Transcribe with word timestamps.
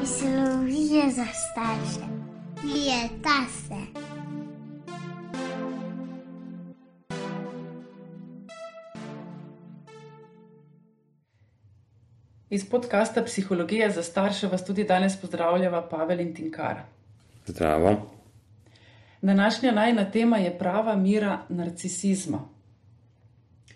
Mislijo 0.00 1.10
za 1.10 1.24
starše. 1.24 2.06
Je 2.64 3.08
ta 3.22 3.46
se. 3.52 4.00
Iz 12.50 12.70
podcasta 12.70 13.24
Psihologija 13.24 13.90
za 13.90 14.02
starše 14.02 14.46
vas 14.46 14.64
tudi 14.64 14.84
danes 14.84 15.20
pozdravljava 15.20 15.88
Pavel 15.88 16.20
in 16.20 16.34
Tinkar. 16.34 16.76
Zdravo. 17.46 18.10
Današnja 19.22 19.72
najna 19.72 20.10
tema 20.10 20.38
je 20.38 20.58
prava 20.58 20.96
mira 20.96 21.38
narcisizma. 21.48 22.48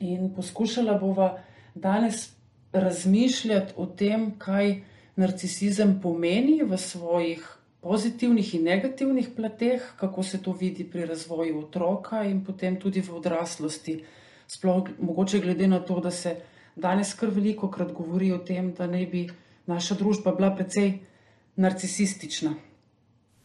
In 0.00 0.34
poskušala 0.34 0.94
bova 0.94 1.38
danes 1.74 2.30
razmišljati 2.72 3.72
o 3.76 3.86
tem, 3.86 4.38
kaj 4.38 4.91
narcisizem 5.16 6.00
pomeni 6.02 6.62
v 6.62 6.78
svojih 6.78 7.42
pozitivnih 7.80 8.54
in 8.54 8.64
negativnih 8.64 9.28
plateh, 9.36 9.82
kako 9.96 10.22
se 10.22 10.42
to 10.42 10.52
vidi 10.52 10.84
pri 10.84 11.06
razvoju 11.06 11.58
otroka 11.58 12.24
in 12.24 12.44
potem 12.44 12.80
tudi 12.80 13.00
v 13.00 13.14
odraslosti. 13.14 14.04
Sploh 14.46 14.88
mogoče 15.00 15.40
glede 15.40 15.66
na 15.66 15.80
to, 15.80 16.00
da 16.00 16.10
se 16.10 16.36
danes 16.76 17.14
kar 17.14 17.30
veliko 17.30 17.70
krat 17.70 17.92
govori 17.92 18.32
o 18.32 18.38
tem, 18.38 18.72
da 18.72 18.86
naj 18.86 19.06
bi 19.06 19.28
naša 19.66 19.94
družba 19.94 20.32
bila 20.32 20.54
precej 20.56 20.98
narcisistična. 21.56 22.54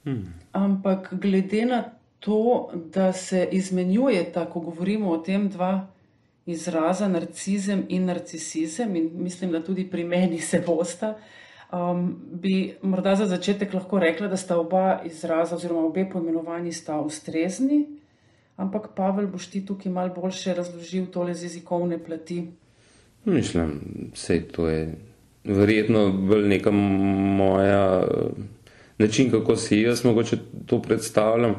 Hmm. 0.04 0.34
Ampak 0.52 1.14
glede 1.14 1.66
na 1.66 1.84
to, 2.20 2.70
da 2.94 3.14
se 3.14 3.48
izmenjujeta, 3.52 4.46
ko 4.50 4.60
govorimo 4.60 5.12
o 5.12 5.18
tem, 5.18 5.50
dva 5.50 5.88
izraza, 6.46 7.08
narcizem 7.08 7.86
in 7.90 8.06
narcisizem, 8.06 8.96
in 8.96 9.10
mislim, 9.14 9.52
da 9.52 9.64
tudi 9.64 9.90
pri 9.90 10.04
meni 10.04 10.40
se 10.40 10.64
bosta, 10.68 11.18
um, 11.72 12.16
bi 12.32 12.74
morda 12.82 13.16
za 13.16 13.26
začetek 13.26 13.74
lahko 13.74 14.00
rekla, 14.00 14.28
da 14.28 14.38
sta 14.38 14.60
oba 14.60 15.02
izraza, 15.06 15.56
oziroma 15.56 15.86
obe 15.86 16.10
pojmenovanji, 16.12 16.72
sta 16.74 17.00
ustrezni. 17.02 17.86
Ampak, 18.58 18.90
Pavel, 18.96 19.28
boš 19.28 19.48
ti 19.54 19.66
tukaj 19.66 19.92
malo 19.92 20.14
boljše 20.16 20.54
razložil 20.54 21.06
tole 21.14 21.34
z 21.34 21.44
jezikovne 21.44 22.00
plati. 22.04 22.48
Mislim, 23.26 23.82
da 24.28 24.40
to 24.52 24.70
je 24.70 24.96
verjetno 25.44 26.12
bolj 26.12 26.48
neka 26.48 26.72
moja 26.72 28.04
način, 28.98 29.32
kako 29.32 29.56
si 29.56 29.82
jaz 29.82 30.06
mogoče 30.06 30.38
to 30.66 30.82
predstavljam. 30.82 31.56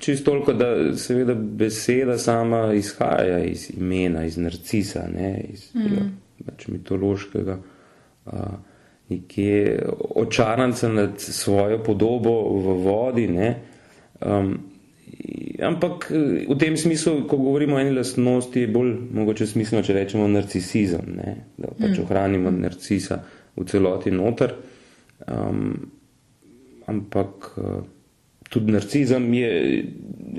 Čisto 0.00 0.30
toliko, 0.30 0.52
da 0.52 0.96
seveda 0.96 1.34
beseda 1.34 2.18
sama 2.18 2.72
izhaja 2.74 3.44
iz 3.44 3.70
imena, 3.76 4.24
iz 4.24 4.36
narcisa, 4.36 5.08
ne, 5.14 5.44
iz 5.52 5.74
mm. 5.74 5.82
tega 5.82 6.02
pač 6.46 6.66
mitološkega, 6.68 7.58
a, 9.10 9.14
nekje 9.14 9.82
očaranca 10.14 10.88
nad 10.88 11.20
svojo 11.20 11.82
podobo 11.82 12.58
v 12.58 12.76
vodi. 12.84 13.26
Ne, 13.28 13.54
um, 14.20 14.58
ampak 15.62 16.10
v 16.48 16.58
tem 16.58 16.76
smislu, 16.76 17.26
ko 17.28 17.36
govorimo 17.36 17.76
o 17.76 17.80
eni 17.80 17.90
lastnosti, 17.90 18.60
je 18.60 18.68
bolj 18.68 18.94
mogoče 19.12 19.46
smiselno, 19.46 19.84
če 19.84 19.92
rečemo 19.92 20.28
narcisizem, 20.28 21.14
ne, 21.16 21.36
da 21.58 21.72
pač 21.74 21.98
mm. 21.98 22.02
ohranimo 22.04 22.50
narcisa 22.50 23.22
v 23.56 23.66
celoti 23.66 24.10
noter. 24.10 24.54
Um, 25.26 25.90
ampak 26.86 27.52
tudi 28.50 28.72
narcizem 28.72 29.26
je 29.34 29.50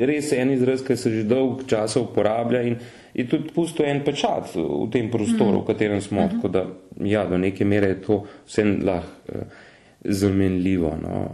res 0.08 0.32
en 0.36 0.52
izraz, 0.52 0.82
ki 0.84 0.98
se 0.98 1.12
že 1.14 1.28
dolg 1.28 1.64
časa 1.70 2.02
uporablja 2.02 2.64
in 2.68 2.76
je 3.14 3.28
tudi 3.30 3.50
pusto 3.56 3.84
en 3.84 4.04
pečat 4.06 4.56
v 4.56 4.90
tem 4.92 5.12
prostoru, 5.12 5.60
mm. 5.60 5.64
v 5.64 5.68
katerem 5.68 6.02
smo. 6.02 6.22
Mm 6.22 6.28
-hmm. 6.28 6.36
Tako 6.36 6.48
da, 6.48 6.66
ja, 7.04 7.26
do 7.26 7.38
neke 7.38 7.66
mere 7.66 7.88
je 7.88 8.02
to 8.02 8.24
vse 8.48 8.64
lahko 8.64 9.10
uh, 9.30 9.42
zamenljivo. 10.04 10.98
No. 11.04 11.30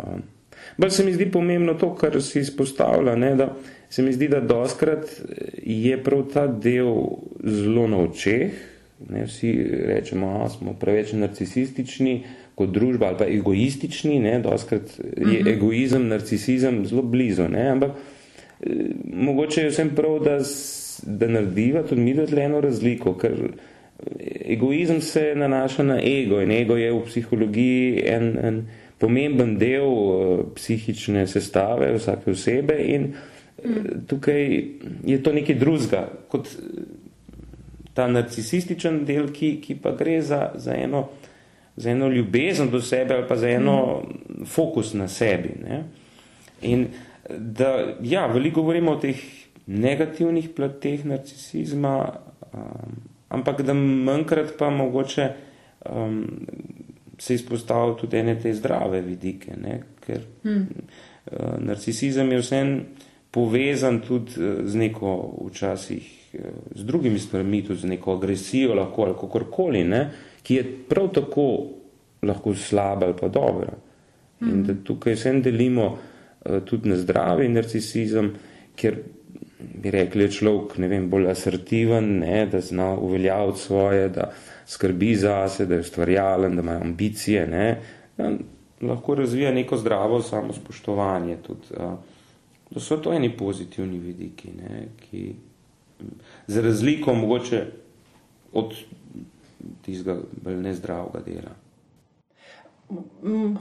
Bolj 0.77 0.89
se 0.89 1.03
mi 1.03 1.13
zdi 1.13 1.31
pomembno 1.31 1.73
to, 1.73 1.95
kar 1.95 2.21
si 2.21 2.39
izpostavlja, 2.39 3.15
ne, 3.15 3.35
da 3.35 3.55
se 3.89 4.01
mi 4.01 4.13
zdi, 4.13 4.27
da 4.27 4.39
doskrat 4.39 5.21
je 5.63 6.03
prav 6.03 6.23
ta 6.33 6.47
del 6.47 6.95
zelo 7.43 7.87
na 7.87 7.97
očeh. 7.97 8.51
Ne, 9.09 9.25
vsi 9.25 9.53
rečemo, 9.85 10.39
da 10.43 10.49
smo 10.49 10.73
preveč 10.73 11.13
narcisistični, 11.13 12.23
kot 12.55 12.69
družba 12.69 13.07
ali 13.07 13.17
pa 13.17 13.25
egoistični, 13.25 14.19
ne, 14.19 14.39
doskrat 14.39 14.99
je 14.99 15.25
mhm. 15.25 15.31
-huh. 15.31 15.53
egoizem, 15.53 16.07
narcisizem 16.07 16.85
zelo 16.85 17.01
blizu, 17.01 17.47
ne, 17.47 17.69
ampak 17.69 17.89
eh, 17.89 18.16
mogoče 19.13 19.61
je 19.61 19.69
vsem 19.69 19.89
prav, 19.95 20.19
da, 20.23 20.37
da 21.03 21.27
narediva 21.27 21.83
tudi 21.83 22.01
mi 22.01 22.15
eno 22.41 22.61
razliko, 22.61 23.13
ker 23.17 23.33
egoizem 24.45 25.01
se 25.01 25.33
nanaša 25.35 25.83
na 25.83 25.99
ego 26.03 26.41
in 26.41 26.51
ego 26.51 26.77
je 26.77 26.91
v 26.93 27.05
psihologiji 27.05 28.03
en, 28.05 28.37
en 28.43 28.67
pomemben 28.97 29.57
del 29.57 29.85
uh, 29.85 30.39
psihične 30.55 31.27
sestave 31.27 31.93
vsake 31.97 32.31
osebe 32.31 32.77
in 32.77 33.07
uh, 33.13 33.75
tukaj 34.07 34.43
je 35.05 35.23
to 35.23 35.33
nekaj 35.33 35.55
drugega 35.55 36.03
kot 36.29 36.49
ta 37.93 38.07
narcisističen 38.07 39.03
del, 39.05 39.31
ki, 39.33 39.57
ki 39.61 39.79
pa 39.81 39.95
gre 39.97 40.21
za, 40.21 40.51
za 40.55 40.75
eno 40.77 41.07
za 41.77 41.89
eno 41.89 42.09
ljubezen 42.09 42.69
do 42.69 42.81
sebe 42.81 43.13
ali 43.13 43.27
pa 43.27 43.35
za 43.35 43.49
eno 43.49 44.01
mm. 44.01 44.45
fokus 44.45 44.93
na 44.93 45.07
sebi. 45.07 45.49
Ne? 45.63 45.83
In 46.61 46.87
da, 47.29 47.95
ja, 48.01 48.25
veliko 48.27 48.61
govorimo 48.61 48.91
o 48.91 48.99
teh 49.01 49.19
negativnih 49.67 50.49
plateh 50.55 51.05
narcisizma, 51.05 52.13
um, 52.53 52.95
ampak 53.29 53.61
da 53.61 53.73
manjkrat 53.73 54.55
pa 54.57 54.69
mogoče 54.69 55.27
um, 55.89 56.23
se 57.19 57.33
izpostavlja 57.33 57.97
tudi 57.99 58.17
ene 58.17 58.37
te 58.39 58.53
zdrave 58.53 59.01
vidike, 59.01 59.57
ne? 59.57 59.81
ker 60.05 60.21
mm. 60.43 60.61
uh, 61.31 61.57
narcisizem 61.59 62.31
je 62.31 62.41
vsem 62.41 62.73
povezan 63.31 63.99
tudi 64.07 64.39
uh, 64.39 64.61
z 64.65 64.75
neko 64.75 65.17
včasih 65.49 66.05
uh, 66.33 66.45
z 66.75 66.85
drugimi 66.87 67.19
stvarmi, 67.19 67.63
tudi 67.67 67.79
z 67.79 67.91
neko 67.91 68.15
agresijo 68.15 68.75
lahko 68.75 69.03
ali 69.03 69.19
kakorkoli, 69.19 69.83
ne? 69.83 70.05
ki 70.43 70.55
je 70.55 70.67
prav 70.89 71.11
tako 71.13 71.47
lahko 72.23 72.55
slaba 72.55 73.05
ali 73.05 73.15
pa 73.19 73.27
dobra. 73.27 73.73
Mm. 74.39 74.49
In 74.53 74.63
da 74.63 74.73
tukaj 74.83 75.17
vsem 75.17 75.41
delimo 75.41 75.87
uh, 75.91 75.97
tudi 76.65 76.89
na 76.89 76.97
zdravi 76.97 77.49
narcisizem, 77.49 78.33
ker 78.75 78.99
bi 79.57 79.91
rekli, 79.91 80.27
je 80.27 80.31
človek 80.31 80.77
vem, 80.77 81.09
bolj 81.09 81.31
asertiven, 81.31 82.19
ne, 82.21 82.45
da 82.51 82.61
zna 82.61 82.93
uveljaviti 82.93 83.59
svoje, 83.59 84.09
da 84.09 84.31
skrbi 84.67 85.15
za 85.15 85.47
sebe, 85.49 85.69
da 85.69 85.75
je 85.75 85.87
ustvarjalen, 85.87 86.55
da 86.55 86.61
ima 86.61 86.79
ambicije. 86.81 87.47
Ne, 87.47 87.81
da 88.17 88.31
lahko 88.81 89.15
razvija 89.15 89.51
neko 89.51 89.77
zdravo 89.77 90.21
samospoštovanje. 90.21 91.37
Tudi, 91.47 91.73
uh, 91.77 91.93
da 92.71 92.79
so 92.79 92.97
to 92.97 93.13
eni 93.13 93.37
pozitivni 93.37 93.99
vidiki, 93.99 94.51
ne, 94.51 94.87
ki 95.09 95.33
za 96.47 96.61
razliko 96.61 97.13
mogoče 97.13 97.65
od 98.53 98.73
tistega 99.81 100.19
bolj 100.43 100.61
nezdravega 100.61 101.19
dela. 101.25 101.55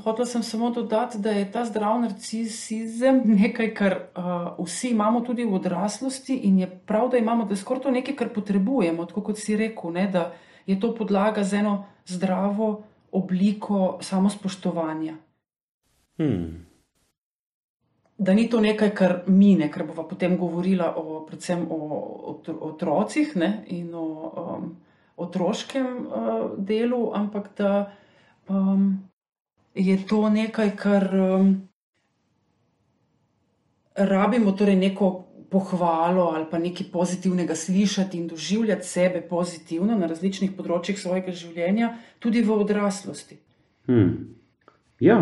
Hotela 0.05 0.27
sem 0.27 0.43
samo 0.43 0.71
dodati, 0.71 1.19
da 1.19 1.31
je 1.31 1.53
ta 1.53 1.65
zdrav 1.65 2.01
narcisizem 2.01 3.23
nekaj, 3.25 3.73
kar 3.75 3.97
uh, 4.15 4.65
vsi 4.65 4.91
imamo 4.91 5.21
tudi 5.21 5.45
v 5.45 5.55
odraslosti 5.55 6.37
in 6.47 6.59
je 6.59 6.69
prav, 6.87 7.09
da 7.11 7.19
imamo, 7.19 7.45
da 7.45 7.53
je 7.53 7.57
skoraj 7.57 7.83
to 7.83 7.91
nekaj, 7.91 8.17
kar 8.17 8.29
potrebujemo, 8.35 9.07
tako 9.07 9.23
kot 9.23 9.39
si 9.39 9.57
rekel, 9.57 9.91
ne, 9.93 10.07
da 10.13 10.33
je 10.67 10.79
to 10.81 10.95
podlaga 10.95 11.43
za 11.45 11.57
eno 11.57 11.85
zdravo 12.07 12.85
obliko 13.13 13.99
samospoštovanja. 14.01 15.17
Hmm. 16.19 16.67
Da 18.19 18.35
ni 18.35 18.47
to 18.51 18.61
nekaj, 18.61 18.95
kar 18.95 19.17
mine, 19.27 19.71
ker 19.73 19.87
bova 19.87 20.07
potem 20.09 20.39
govorila 20.39 20.95
o, 20.97 21.27
predvsem 21.27 21.67
o 21.71 21.81
otrocih 22.61 23.35
ne, 23.37 23.65
in 23.67 23.91
o 23.95 24.07
um, 24.07 24.71
otroškem 25.17 26.07
uh, 26.07 26.51
delu, 26.59 27.11
ampak 27.15 27.51
da 27.59 27.91
um, 28.49 29.09
je 29.77 29.97
to 30.09 30.29
nekaj, 30.31 30.71
kar 30.77 31.11
um, 31.15 31.69
rabimo, 33.95 34.53
torej 34.53 34.77
neko 34.77 35.27
pohvalo 35.51 36.33
ali 36.35 36.45
pa 36.51 36.59
nekaj 36.59 36.87
pozitivnega 36.93 37.55
slišati 37.55 38.19
in 38.19 38.29
doživljati 38.29 38.87
sebe 38.87 39.21
pozitivno 39.21 39.99
na 39.99 40.07
različnih 40.07 40.57
področjih 40.57 40.99
svojega 40.99 41.33
življenja, 41.33 41.93
tudi 42.19 42.43
v 42.43 42.57
odraslosti. 42.57 43.39
Hmm. 43.87 44.35
Ja. 45.01 45.21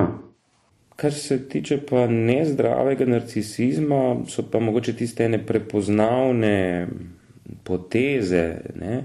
Kar 0.96 1.12
se 1.12 1.40
tiče 1.48 1.80
pa 1.88 2.06
nezdravega 2.06 3.06
narcisizma, 3.10 4.24
so 4.30 4.46
pa 4.46 4.60
mogoče 4.62 4.94
tiste 4.94 5.26
neprepoznavne 5.28 6.56
poteze, 7.66 8.46
ne? 8.78 9.02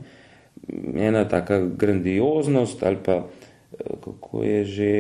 ena 0.95 1.23
taka 1.25 1.59
grandioznost 1.81 2.83
ali 2.83 2.97
pa 3.05 3.23
kako 4.03 4.43
je 4.43 4.65
že 4.65 4.93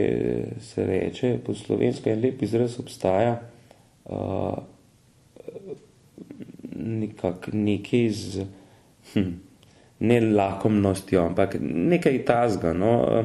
se 0.59 0.85
reče, 0.85 1.37
po 1.45 1.53
slovensko 1.53 2.09
en 2.09 2.21
lep 2.21 2.41
izraz 2.41 2.79
obstaja, 2.79 3.41
uh, 4.05 4.57
nekak, 6.75 7.49
nekaj 7.53 8.09
z 8.09 8.45
hm, 9.13 9.31
ne 9.99 10.19
lakomnostjo, 10.21 11.25
ampak 11.25 11.57
nekaj 11.61 12.25
tazga. 12.25 12.73
No, 12.73 13.23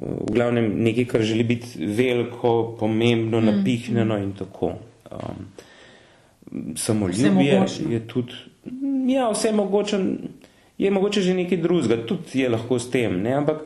v 0.00 0.32
glavnem 0.32 0.70
nekaj, 0.82 1.04
kar 1.04 1.22
želi 1.22 1.44
biti 1.44 1.86
veliko, 1.86 2.76
pomembno, 2.80 3.40
mm. 3.40 3.44
napihnjeno 3.44 4.18
in 4.18 4.32
tako. 4.32 4.72
Um, 5.12 5.46
samoljubje 6.76 7.66
je 7.90 8.00
tudi, 8.08 8.32
ja, 9.08 9.30
vse 9.30 9.52
mogoče, 9.52 10.00
je 10.78 10.90
mogoče 10.90 11.20
že 11.20 11.34
nekaj 11.34 11.58
drugega, 11.58 12.06
tudi 12.06 12.40
je 12.40 12.48
lahko 12.48 12.78
s 12.78 12.90
tem, 12.90 13.20
ne? 13.22 13.32
ampak 13.32 13.62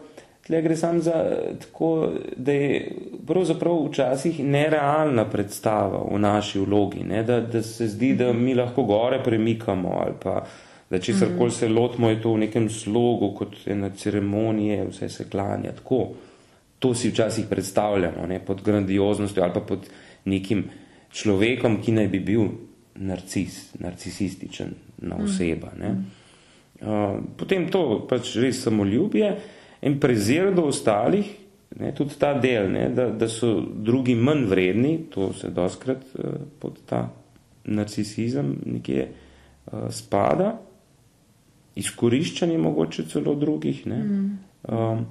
tle 0.46 0.62
gre 0.62 0.76
sam 0.76 1.00
za 1.02 1.14
tako, 1.60 2.12
da 2.36 2.52
je 2.52 2.92
pravzaprav 3.26 3.80
včasih 3.88 4.44
nerealna 4.44 5.24
predstava 5.30 6.04
v 6.12 6.20
naši 6.22 6.62
vlogi, 6.62 7.02
ne? 7.04 7.22
da, 7.22 7.40
da 7.40 7.62
se 7.62 7.88
zdi, 7.88 8.14
da 8.14 8.32
mi 8.32 8.54
lahko 8.54 8.82
gore 8.86 9.22
premikamo 9.24 9.98
ali 10.00 10.14
pa 10.22 10.44
da 10.90 11.00
če 11.02 11.14
se 11.18 11.28
kol 11.38 11.50
se 11.50 11.68
lotimo, 11.68 12.10
je 12.10 12.20
to 12.22 12.32
v 12.36 12.44
nekem 12.44 12.68
slogu, 12.70 13.32
kot 13.34 13.56
ena 13.66 13.90
ceremonija, 13.90 14.84
vse 14.86 15.08
se 15.10 15.26
klanja 15.30 15.72
tako. 15.80 16.12
To 16.78 16.92
si 16.94 17.10
včasih 17.10 17.48
predstavljamo 17.50 18.26
ne? 18.26 18.38
pod 18.44 18.62
grandioznostjo 18.62 19.42
ali 19.42 19.54
pa 19.54 19.60
pod 19.60 19.88
nekim 20.24 20.66
človekom, 21.10 21.80
ki 21.82 21.96
naj 21.96 22.08
bi 22.12 22.20
bil 22.20 22.44
narcis, 22.94 23.72
narcisističen 23.80 24.74
na 25.08 25.18
oseba. 25.24 25.72
Ne? 25.80 25.94
Uh, 26.76 27.18
potem 27.36 27.66
to 27.72 28.06
pač 28.08 28.36
res 28.38 28.60
samoljubje 28.62 29.32
in 29.82 29.98
prezir 30.00 30.54
do 30.54 30.68
ostalih, 30.70 31.28
ne, 31.76 31.92
tudi 31.94 32.16
ta 32.18 32.32
del, 32.38 32.70
ne, 32.72 32.88
da, 32.94 33.08
da 33.10 33.28
so 33.28 33.60
drugi 33.60 34.14
manj 34.14 34.46
vredni, 34.50 34.96
to 35.10 35.32
se 35.32 35.50
doskrat 35.50 36.04
uh, 36.14 36.38
pod 36.60 36.80
ta 36.86 37.08
narcisizem 37.64 38.54
nekje 38.64 39.08
uh, 39.08 39.88
spada, 39.90 40.54
izkoriščanje 41.76 42.58
mogoče 42.58 43.04
celo 43.10 43.34
drugih. 43.36 43.84
Ne. 43.86 44.00
Um, 44.68 45.04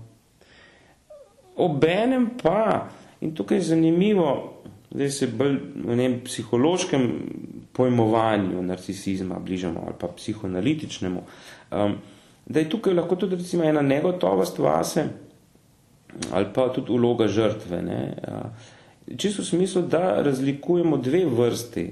obenem 1.61 2.31
pa, 2.41 2.89
in 3.21 3.35
tukaj 3.35 3.61
je 3.61 3.67
zanimivo, 3.69 4.31
zdaj 4.95 5.11
se 5.11 5.27
bolj 5.27 5.59
v 5.85 5.95
nekem 5.95 6.19
psihološkem 6.25 7.07
pojmovanju 7.75 8.63
narcisizma 8.63 9.39
bližamo 9.39 9.83
ali 9.85 9.95
pa 9.99 10.07
psihoanalitičnemu, 10.07 11.21
um, 11.71 11.95
da 12.45 12.59
je 12.59 12.69
tukaj 12.69 12.93
lahko 12.93 13.15
tudi 13.15 13.35
recimo 13.35 13.63
ena 13.63 13.81
negotovost 13.81 14.59
vase 14.59 15.05
ali 16.31 16.45
pa 16.53 16.69
tudi 16.73 16.91
uloga 16.91 17.27
žrtve. 17.27 17.81
Ne? 17.81 18.13
Čisto 19.17 19.41
v 19.41 19.45
smislu, 19.45 19.81
da 19.81 20.21
razlikujemo 20.21 20.97
dve 20.97 21.25
vrsti 21.25 21.91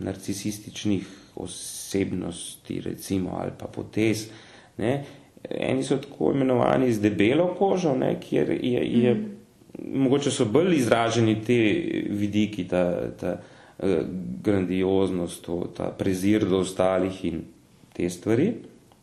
narcisističnih 0.00 1.06
osebnosti 1.36 2.80
recimo 2.80 3.38
ali 3.40 3.50
pa 3.58 3.66
potez. 3.66 4.28
Ne? 4.78 5.04
Eni 5.50 5.84
so 5.84 5.96
tako 5.96 6.32
imenovani 6.32 6.92
z 6.92 7.00
debelo 7.00 7.54
kožo, 7.58 7.94
ne? 7.94 8.16
kjer 8.20 8.50
je, 8.50 9.02
je 9.02 9.14
mm. 9.14 9.30
mogoče 9.94 10.30
so 10.30 10.44
bolj 10.44 10.76
izraženi 10.76 11.36
te 11.44 11.58
vidiki, 12.10 12.68
ta, 12.68 13.10
ta 13.20 13.36
eh, 13.78 14.00
grandioznost, 14.42 15.44
to, 15.44 15.72
ta 15.76 15.90
prezir 15.98 16.48
do 16.48 16.58
ostalih 16.58 17.24
in 17.24 17.42
te 17.92 18.10
stvari 18.10 18.52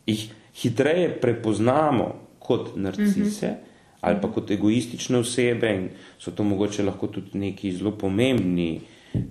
jih 0.06 0.30
hitreje 0.62 1.20
prepoznamo 1.20 2.14
kot 2.38 2.76
narcise 2.76 3.46
mm 3.46 3.54
-hmm. 3.54 4.00
ali 4.00 4.20
pa 4.20 4.32
kot 4.32 4.50
egoistične 4.50 5.18
osebe 5.18 5.74
in 5.74 5.88
so 6.18 6.30
to 6.30 6.44
mogoče 6.44 6.82
lahko 6.82 7.06
tudi 7.06 7.38
neki 7.38 7.72
zelo 7.72 7.90
pomembni 7.90 8.80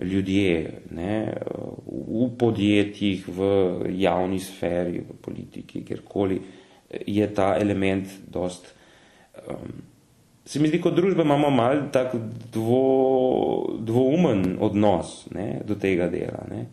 ljudje 0.01 0.81
ne, 0.91 1.33
v 2.07 2.29
podjetjih, 2.37 3.27
v 3.27 3.41
javni 3.97 4.39
sferi, 4.39 4.99
v 4.99 5.15
politiki, 5.21 5.83
kjerkoli 5.85 6.41
je 7.07 7.33
ta 7.33 7.55
element 7.59 8.07
dost. 8.27 8.73
Um, 9.47 9.81
se 10.45 10.59
mi 10.59 10.67
zdi, 10.67 10.81
kot 10.81 10.95
družba 10.95 11.23
imamo 11.23 11.49
mal 11.49 11.87
tak 11.93 12.15
dvo, 12.53 13.77
dvoumen 13.79 14.57
odnos 14.59 15.25
ne, 15.31 15.61
do 15.65 15.75
tega 15.75 16.09
dela. 16.09 16.45
Ne. 16.51 16.65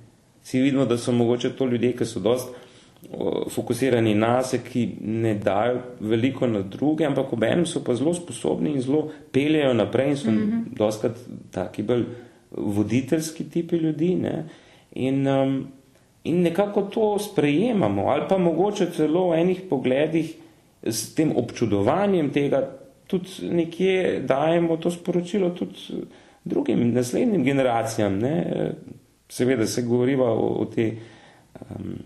Si 0.42 0.60
vidimo, 0.60 0.86
da 0.86 0.98
so 0.98 1.12
mogoče 1.12 1.54
to 1.56 1.66
ljudje, 1.66 1.94
ki 1.96 2.06
so 2.08 2.20
dost 2.20 2.54
fokusirani 3.50 4.14
na 4.14 4.42
se, 4.42 4.58
ki 4.58 4.98
ne 5.00 5.34
dajo 5.34 5.78
veliko 6.00 6.46
na 6.46 6.62
druge, 6.62 7.06
ampak 7.06 7.32
ob 7.32 7.42
enem 7.42 7.66
so 7.66 7.80
pa 7.84 7.94
zelo 7.94 8.12
sposobni 8.14 8.74
in 8.74 8.82
zelo 8.82 9.08
peljajo 9.32 9.74
naprej 9.74 10.10
in 10.10 10.16
so 10.16 10.30
mm 10.30 10.38
-hmm. 10.38 10.78
doskrat 10.78 11.16
taki 11.50 11.82
bolj 11.82 12.04
voditeljski 12.50 13.50
tipi 13.50 13.76
ljudi. 13.76 14.14
Ne? 14.14 14.48
In, 14.92 15.28
um, 15.28 15.66
in 16.24 16.42
nekako 16.42 16.82
to 16.82 17.18
sprejemamo, 17.18 18.08
ali 18.08 18.22
pa 18.28 18.38
mogoče 18.38 18.90
celo 18.90 19.30
v 19.30 19.40
enih 19.40 19.60
pogledih 19.70 20.34
s 20.82 21.14
tem 21.14 21.32
občudovanjem 21.36 22.30
tega 22.30 22.70
tudi 23.06 23.28
nekje 23.50 24.20
dajemo 24.20 24.76
to 24.76 24.90
sporočilo 24.90 25.50
tudi 25.50 25.78
drugim, 26.44 26.92
naslednjim 26.92 27.44
generacijam. 27.44 28.18
Ne? 28.18 28.44
Seveda 29.28 29.66
se 29.66 29.82
govoriva 29.82 30.32
o, 30.32 30.46
o 30.60 30.64
te 30.64 30.92
um, 31.60 31.98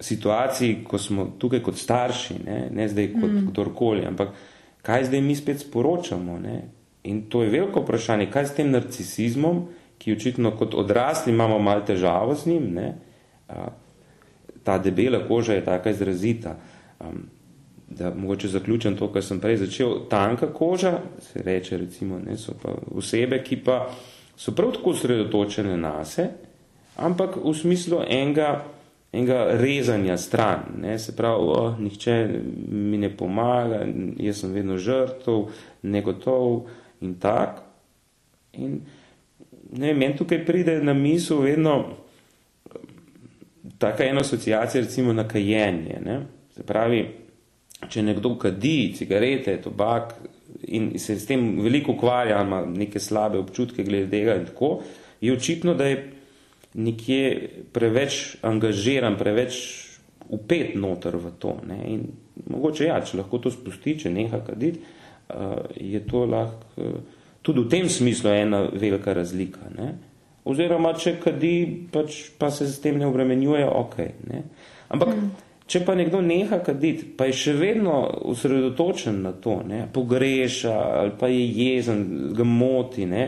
situaciji, 0.00 0.84
ko 0.84 0.98
smo 0.98 1.26
tukaj 1.38 1.62
kot 1.62 1.76
starši, 1.76 2.34
ne, 2.46 2.58
ne 2.72 2.88
zdaj 2.88 3.12
kot 3.12 3.30
mm. 3.30 3.46
kdorkoli, 3.50 4.06
ampak 4.06 4.32
kaj 4.82 5.04
zdaj 5.04 5.20
mi 5.20 5.36
spet 5.36 5.60
sporočamo. 5.60 6.38
Ne? 6.38 6.62
In 7.02 7.22
to 7.28 7.42
je 7.42 7.50
veliko 7.50 7.82
vprašanje, 7.82 8.30
kaj 8.30 8.46
s 8.46 8.56
tem 8.56 8.70
narcisizmom, 8.70 9.66
ki 9.98 10.16
očitno 10.16 10.56
kot 10.58 10.74
odrasli 10.74 11.32
imamo 11.32 11.58
malo 11.58 11.84
težavo 11.86 12.34
z 12.34 12.46
njim, 12.46 12.72
ne? 12.74 12.88
A, 13.48 13.68
ta 14.64 14.78
debela 14.78 15.20
koža 15.28 15.54
je 15.54 15.64
taka 15.64 15.90
izrazita. 15.90 16.56
Um, 17.00 17.26
da 17.88 18.14
mogoče 18.14 18.48
zaključim 18.48 18.96
to, 18.96 19.12
kar 19.12 19.24
sem 19.24 19.40
prej 19.40 19.56
začel, 19.56 19.94
tanka 20.08 20.46
koža, 20.52 20.98
se 21.20 21.42
reče 21.42 21.78
recimo, 21.78 22.18
ne, 22.18 22.36
so 22.36 22.54
pa 22.62 22.72
osebe, 22.94 23.42
ki 23.44 23.56
pa 23.64 23.90
so 24.36 24.54
prav 24.56 24.72
tako 24.72 24.94
sredotočene 24.94 25.76
na 25.76 26.04
se, 26.04 26.28
ampak 26.96 27.36
v 27.44 27.54
smislu 27.54 28.00
enega 28.08 28.64
enega 29.12 29.44
rezanja 29.60 30.16
stran. 30.16 30.64
Ne? 30.80 30.98
Se 30.98 31.16
pravi, 31.16 31.48
oh, 31.48 31.78
nihče 31.80 32.16
mi 32.68 32.98
ne 32.98 33.10
pomaga, 33.16 33.84
jaz 34.18 34.40
sem 34.40 34.52
vedno 34.52 34.78
žrtov, 34.80 35.50
negotov 35.82 36.66
in 37.04 37.14
tak. 37.20 37.60
In 38.52 38.80
ne 39.72 39.86
vem, 39.92 39.98
meni 39.98 40.16
tukaj 40.16 40.44
pride 40.46 40.78
na 40.84 40.94
misel 40.96 41.44
vedno 41.44 41.76
taka 43.78 44.04
ena 44.04 44.20
asociacija 44.20 44.82
recimo 44.82 45.12
na 45.12 45.28
kajenje. 45.28 46.00
Ne? 46.04 46.20
Se 46.54 46.62
pravi, 46.66 47.02
če 47.88 48.02
nekdo 48.02 48.36
kadi 48.38 48.92
cigarete, 48.96 49.56
tobak 49.62 50.14
in 50.68 50.92
se 50.98 51.16
s 51.18 51.26
tem 51.26 51.56
veliko 51.62 51.96
ukvarja, 51.96 52.42
ima 52.42 52.62
neke 52.66 53.00
slabe 53.00 53.38
občutke 53.38 53.84
glede 53.84 54.10
tega 54.10 54.36
in 54.38 54.46
tako, 54.46 54.74
je 55.20 55.32
očitno, 55.32 55.74
da 55.74 55.86
je 55.86 55.96
nekje 56.74 57.48
preveč 57.72 58.36
angažiran, 58.42 59.16
preveč 59.20 59.58
upet 60.32 60.74
noter 60.74 61.16
v 61.16 61.32
to. 61.38 61.56
Ne? 61.68 61.80
In 61.92 62.06
mogoče 62.48 62.88
ja, 62.88 63.00
če 63.04 63.20
lahko 63.20 63.42
to 63.42 63.52
spusti, 63.52 63.98
če 64.00 64.12
neha 64.12 64.40
kaditi, 64.46 64.80
uh, 64.80 65.58
je 65.76 66.00
to 66.08 66.24
lahko 66.28 66.80
uh, 66.80 67.20
tudi 67.42 67.60
v 67.60 67.68
tem 67.68 67.88
smislu 67.88 68.30
ena 68.30 68.62
velika 68.72 69.12
razlika. 69.12 69.68
Ne? 69.76 69.92
Oziroma, 70.48 70.94
če 70.98 71.16
kadi, 71.22 71.54
pač, 71.92 72.24
pa 72.38 72.50
se 72.50 72.66
s 72.70 72.80
tem 72.82 72.98
ne 72.98 73.06
obremenjuje, 73.06 73.66
ok. 73.68 73.96
Ne? 74.30 74.42
Ampak, 74.94 75.12
mm. 75.14 75.30
če 75.70 75.82
pa 75.86 75.94
nekdo 75.98 76.22
neha 76.24 76.58
kaditi, 76.64 77.06
pa 77.18 77.28
je 77.28 77.36
še 77.38 77.54
vedno 77.58 78.00
usredotočen 78.32 79.20
na 79.26 79.34
to, 79.36 79.60
ne? 79.66 79.84
pogreša 79.92 80.74
ali 81.02 81.14
pa 81.18 81.30
je 81.30 81.44
jezen, 81.46 82.04
ga 82.34 82.46
moti, 82.48 83.06
ne? 83.06 83.26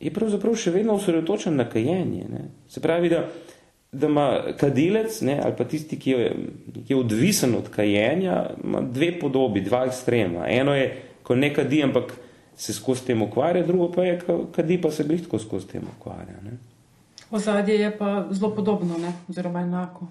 Je 0.00 0.12
pravzaprav 0.12 0.54
še 0.58 0.70
vedno 0.70 0.96
osredotočen 0.96 1.56
na 1.56 1.64
kajenje. 1.70 2.26
Ne? 2.28 2.44
Se 2.68 2.80
pravi, 2.80 3.08
da, 3.08 3.22
da 3.92 4.06
ima 4.06 4.28
kadilec 4.58 5.20
ne, 5.24 5.38
ali 5.44 5.56
pa 5.56 5.64
tisti, 5.64 5.98
ki 5.98 6.10
je, 6.10 6.30
ki 6.74 6.92
je 6.92 7.00
odvisen 7.00 7.54
od 7.56 7.70
kajenja, 7.72 8.42
ima 8.64 8.82
dve 8.84 9.14
podobi, 9.20 9.64
dva 9.64 9.86
ekstrema. 9.88 10.48
Eno 10.52 10.74
je, 10.76 10.90
ko 11.22 11.34
ne 11.34 11.52
kadi, 11.54 11.82
ampak 11.82 12.12
se 12.56 12.72
skozi 12.72 13.06
tem 13.06 13.22
ukvarja, 13.22 13.64
drugo 13.66 13.90
pa 13.92 14.04
je, 14.04 14.20
ko 14.20 14.38
kadi, 14.52 14.80
pa 14.80 14.90
se 14.90 15.04
blihtko 15.04 15.38
skozi 15.38 15.72
tem 15.72 15.88
ukvarja. 15.96 16.38
Ne? 16.44 16.58
Ozadje 17.30 17.80
je 17.80 17.90
pa 17.98 18.28
zelo 18.30 18.54
podobno, 18.54 18.98
ne? 18.98 19.12
oziroma 19.28 19.60
enako. 19.60 20.06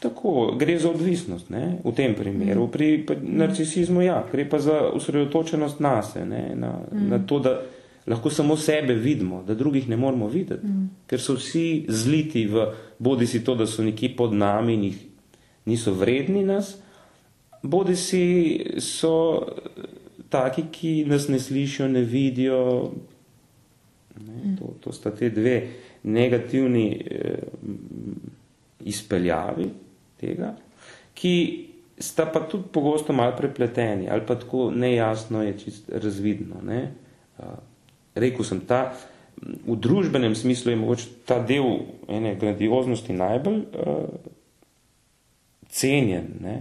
Tako, 0.00 0.52
gre 0.58 0.78
za 0.78 0.90
odvisnost 0.90 1.50
ne? 1.50 1.78
v 1.84 1.92
tem 1.96 2.14
primeru. 2.14 2.66
Mm. 2.66 2.70
Pri 2.70 2.88
narcisizmu 3.22 4.02
ja, 4.02 4.24
gre 4.32 4.44
pa 4.48 4.58
za 4.58 4.90
usredotočenost 4.92 5.80
na 5.80 6.02
se, 6.02 6.26
ne? 6.26 6.50
na, 6.54 6.74
mm. 6.92 7.08
na 7.08 7.18
to, 7.26 7.38
da 7.38 7.60
lahko 8.06 8.30
samo 8.30 8.56
sebe 8.56 8.94
vidimo, 8.94 9.42
da 9.42 9.54
drugih 9.54 9.88
ne 9.88 9.96
moramo 9.96 10.28
videti, 10.28 10.66
mm. 10.66 10.88
ker 11.06 11.20
so 11.20 11.36
vsi 11.38 11.86
zliti 11.88 12.46
v 12.46 12.66
bodi 12.98 13.26
si 13.26 13.44
to, 13.44 13.54
da 13.54 13.66
so 13.66 13.82
neki 13.82 14.12
pod 14.16 14.32
nami 14.32 14.74
in 14.74 14.84
jih 14.84 14.98
niso 15.64 15.94
vredni 15.96 16.44
nas, 16.44 16.74
bodi 17.62 17.96
si 17.96 18.24
so 18.78 19.46
taki, 20.28 20.66
ki 20.72 21.04
nas 21.08 21.28
ne 21.28 21.40
slišijo, 21.40 21.88
ne 21.88 22.02
vidijo. 22.04 22.92
Ne, 24.20 24.34
mm. 24.44 24.56
to, 24.58 24.74
to 24.80 24.92
sta 24.92 25.10
te 25.10 25.30
dve 25.30 25.56
negativni 26.04 26.86
eh, 27.10 27.38
izpeljavi 28.84 29.70
tega, 30.20 30.52
ki 31.14 31.34
sta 31.98 32.26
pa 32.26 32.44
tudi 32.50 32.68
pogosto 32.72 33.12
malo 33.12 33.36
prepleteni 33.36 34.08
ali 34.10 34.22
pa 34.26 34.34
tako 34.38 34.70
nejasno 34.70 35.42
je 35.42 35.58
čist 35.58 35.88
razvidno. 35.88 36.60
Ne? 36.62 36.92
Uh, 37.38 37.44
rekel 38.14 38.46
sem, 38.46 38.60
ta, 38.66 38.94
v 39.42 39.76
družbenem 39.76 40.34
smislu 40.34 40.72
je 40.72 40.78
mogoče 40.78 41.08
ta 41.26 41.40
del 41.42 41.66
ene 42.08 42.34
grandioznosti 42.38 43.12
najbolj 43.12 43.58
uh, 43.58 44.06
cenjen, 45.68 46.30
ne? 46.40 46.56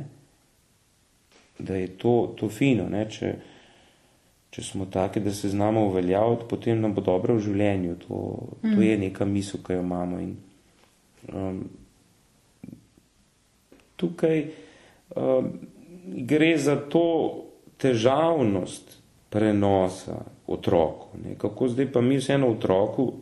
da 1.59 1.75
je 1.77 1.87
to, 1.97 2.33
to 2.37 2.49
fino. 2.49 2.87
Ne? 2.89 3.05
Če, 3.09 3.29
če 4.51 4.63
smo 4.65 4.87
taki, 4.91 5.21
da 5.23 5.31
se 5.33 5.53
znamo 5.53 5.85
uveljaviti, 5.87 6.49
potem 6.49 6.81
nam 6.81 6.95
bo 6.97 7.03
dobro 7.05 7.37
v 7.37 7.45
življenju. 7.45 7.95
To, 8.07 8.23
mm. 8.63 8.73
to 8.73 8.83
je 8.83 8.97
neka 9.05 9.27
misel, 9.29 9.61
ki 9.63 9.77
jo 9.77 9.85
imamo. 9.85 10.19
In, 10.19 10.33
um, 11.29 11.61
tukaj 14.01 14.43
um, 15.15 15.53
gre 16.27 16.55
za 16.57 16.75
to 16.89 17.05
težavnost 17.79 18.97
prenosa 19.33 20.19
otroku. 20.53 21.17
Ne? 21.23 21.35
Kako 21.37 21.67
zdaj 21.67 21.91
pa 21.91 22.01
mi 22.01 22.17
vseeno 22.17 22.49
otroku 22.51 23.13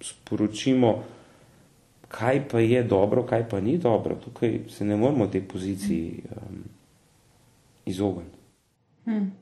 sporočimo, 0.00 1.02
kaj 2.08 2.48
pa 2.48 2.60
je 2.60 2.82
dobro, 2.82 3.22
kaj 3.26 3.48
pa 3.48 3.60
ni 3.60 3.78
dobro. 3.78 4.14
Tukaj 4.24 4.60
se 4.68 4.84
ne 4.84 4.96
moramo 4.96 5.26
tej 5.26 5.44
poziciji 5.48 6.22
um, 6.30 6.64
izogniti. 7.86 8.38
Hmm. 9.04 9.32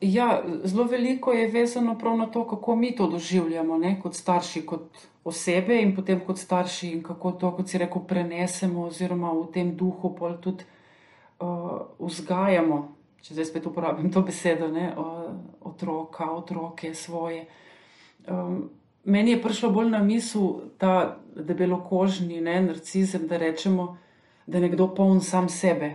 Ja, 0.00 0.42
zelo 0.64 0.84
veliko 0.84 1.32
je 1.32 1.48
vezano 1.48 1.98
prav 1.98 2.16
na 2.16 2.26
to, 2.26 2.48
kako 2.48 2.76
mi 2.76 2.96
to 2.96 3.06
doživljamo, 3.06 3.78
ne? 3.78 4.00
kot 4.02 4.14
starši, 4.14 4.66
kot 4.66 4.82
osebe 5.24 5.80
in 5.82 5.94
potem 5.96 6.20
kot 6.20 6.38
starši, 6.38 6.90
in 6.90 7.02
kako 7.02 7.32
to, 7.32 7.52
kot 7.56 7.68
si 7.68 7.78
rekel, 7.78 8.02
prenesemo, 8.08 8.84
oziroma 8.90 9.32
v 9.32 9.46
tem 9.52 9.76
duhu 9.76 10.14
pol 10.18 10.36
tudi 10.42 10.64
uh, 11.40 11.80
vzgajamo. 11.98 12.82
Če 13.24 13.38
zdaj 13.38 13.46
spet 13.48 13.66
uporabim 13.66 14.10
to 14.12 14.20
besedo, 14.20 14.66
ne? 14.68 14.90
Otroka, 15.64 16.26
otroke 16.36 16.90
svoje. 16.94 17.46
Um, 18.28 18.66
meni 19.04 19.32
je 19.32 19.42
prišlo 19.42 19.70
bolj 19.72 19.88
na 19.94 20.02
misel 20.04 20.74
ta 20.78 21.16
debelokožni 21.32 22.42
ne? 22.44 22.58
narcizem, 22.66 23.24
da 23.28 23.38
rečemo, 23.40 23.94
da 24.46 24.58
je 24.58 24.66
nekdo 24.66 24.90
poln 24.94 25.22
sam 25.24 25.48
sebe. 25.48 25.94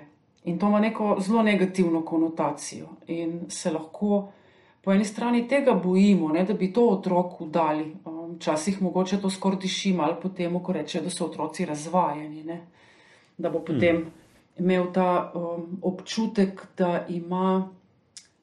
In 0.49 0.57
to 0.57 0.67
ima 0.67 0.79
neko 0.79 1.17
zelo 1.21 1.43
negativno 1.43 2.01
konotacijo. 2.05 2.87
In 3.07 3.43
se 3.49 3.71
lahko 3.71 4.31
po 4.81 4.93
eni 4.93 5.05
strani 5.05 5.43
tega 5.47 5.75
bojimo, 5.77 6.31
ne, 6.33 6.43
da 6.49 6.53
bi 6.53 6.71
to 6.73 6.87
otroku 6.89 7.45
dali. 7.45 7.91
Um, 8.05 8.35
včasih 8.39 8.81
um, 8.81 8.87
mogoče 8.87 9.21
to 9.21 9.29
skoraj 9.29 9.59
diši 9.61 9.93
malo 9.93 10.17
po 10.21 10.29
tem, 10.29 10.57
ko 10.63 10.73
reče, 10.73 11.03
da 11.05 11.13
so 11.13 11.27
otroci 11.29 11.65
razvajeni. 11.65 12.43
Ne, 12.43 12.61
da 13.37 13.53
bo 13.53 13.61
potem 13.61 14.01
hmm. 14.01 14.11
Imel 14.59 14.91
ta 14.93 15.31
um, 15.33 15.79
občutek, 15.81 16.61
da 16.77 17.05
ima 17.09 17.69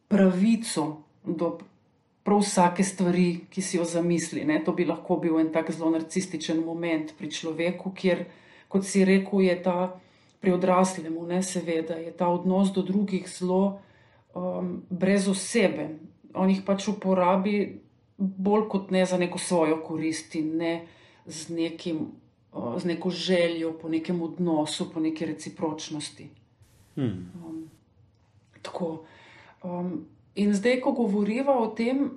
pravico 0.08 1.02
do 1.25 1.58
prav 2.26 2.40
vsake 2.42 2.85
stvari, 2.85 3.46
ki 3.50 3.62
si 3.62 3.76
jo 3.76 3.85
zamisli. 3.85 4.44
Ne. 4.44 4.58
To 4.64 4.73
bi 4.73 4.85
lahko 4.85 5.16
bil 5.23 5.38
en 5.38 5.52
tak 5.52 5.70
zelo 5.70 5.90
narcističen 5.94 6.64
moment 6.64 7.12
pri 7.18 7.30
človeku, 7.30 7.92
kjer, 7.94 8.25
kot 8.68 8.85
si 8.85 9.04
rekel, 9.04 9.46
je 9.46 9.56
ta 9.62 9.76
pri 10.40 10.52
odraslemu, 10.52 11.23
ne 11.26 11.42
seveda, 11.42 11.94
je 12.02 12.12
ta 12.12 12.28
odnos 12.28 12.73
do 12.75 12.82
drugih 12.82 13.28
zelo 13.30 13.78
um, 14.35 14.82
brezoseben. 14.90 15.99
On 16.35 16.50
jih 16.50 16.62
pač 16.66 16.88
uporabi 16.90 17.80
bolj 18.18 18.68
kot 18.68 18.90
ne 18.90 19.04
za 19.06 19.18
neko 19.18 19.38
svojo 19.38 19.80
korist 19.85 20.35
in 20.35 20.56
ne 20.56 20.75
z, 21.26 21.54
nekim, 21.54 22.11
z 22.78 22.84
neko 22.84 23.10
željo 23.10 23.72
po 23.78 23.88
nekem 23.88 24.22
odnosu, 24.22 24.90
po 24.92 25.00
neki 25.00 25.26
recipročnosti. 25.26 26.28
Hmm. 26.94 27.32
Um, 27.46 27.70
tako. 28.62 29.04
Um, 29.62 30.06
in 30.34 30.54
zdaj, 30.54 30.80
ko 30.80 30.92
govoriva 30.92 31.58
o 31.58 31.66
tem. 31.66 32.10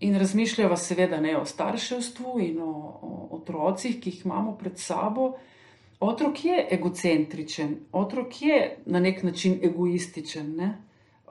In 0.00 0.18
razmišljamo, 0.18 0.76
seveda, 0.76 1.20
ne 1.20 1.38
o 1.38 1.44
starševstvu 1.44 2.40
in 2.40 2.58
o, 2.60 2.72
o 3.02 3.28
otrocih, 3.30 4.00
ki 4.00 4.10
jih 4.10 4.26
imamo 4.26 4.52
pred 4.60 4.78
sabo, 4.78 5.30
otrok 6.00 6.44
je 6.44 6.66
egocentričen, 6.70 7.76
otrok 7.92 8.42
je 8.42 8.58
na 8.86 9.00
nek 9.00 9.22
način 9.22 9.58
egoističen. 9.62 10.52
Ne? 10.56 10.82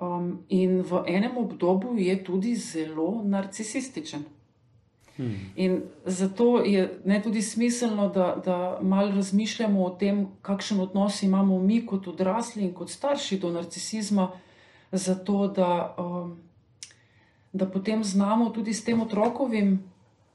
Um, 0.02 0.40
in 0.50 0.82
v 0.82 1.04
enem 1.08 1.38
obdobju 1.38 1.98
je 1.98 2.24
tudi 2.24 2.56
zelo 2.56 3.22
narcisističen. 3.24 4.26
Hmm. 5.18 5.52
In 5.56 5.82
zato 6.06 6.60
je 6.60 7.00
ne 7.06 7.22
tudi 7.22 7.42
smiselno, 7.42 8.10
da, 8.10 8.42
da 8.46 8.80
malo 8.82 9.16
razmišljamo 9.16 9.86
o 9.86 9.90
tem, 9.90 10.28
kakšen 10.42 10.80
odnos 10.80 11.24
imamo 11.24 11.60
mi 11.60 11.86
kot 11.86 12.08
odrasli 12.08 12.64
in 12.64 12.74
kot 12.74 12.90
starši 12.90 13.40
do 13.40 13.52
narcisizma, 13.52 14.32
zato 14.92 15.48
da, 15.48 15.96
um, 15.98 16.38
da 17.54 17.66
potem 17.66 18.04
znamo 18.04 18.50
tudi 18.50 18.74
s 18.74 18.84
tem 18.84 19.02
otrokovim 19.02 19.84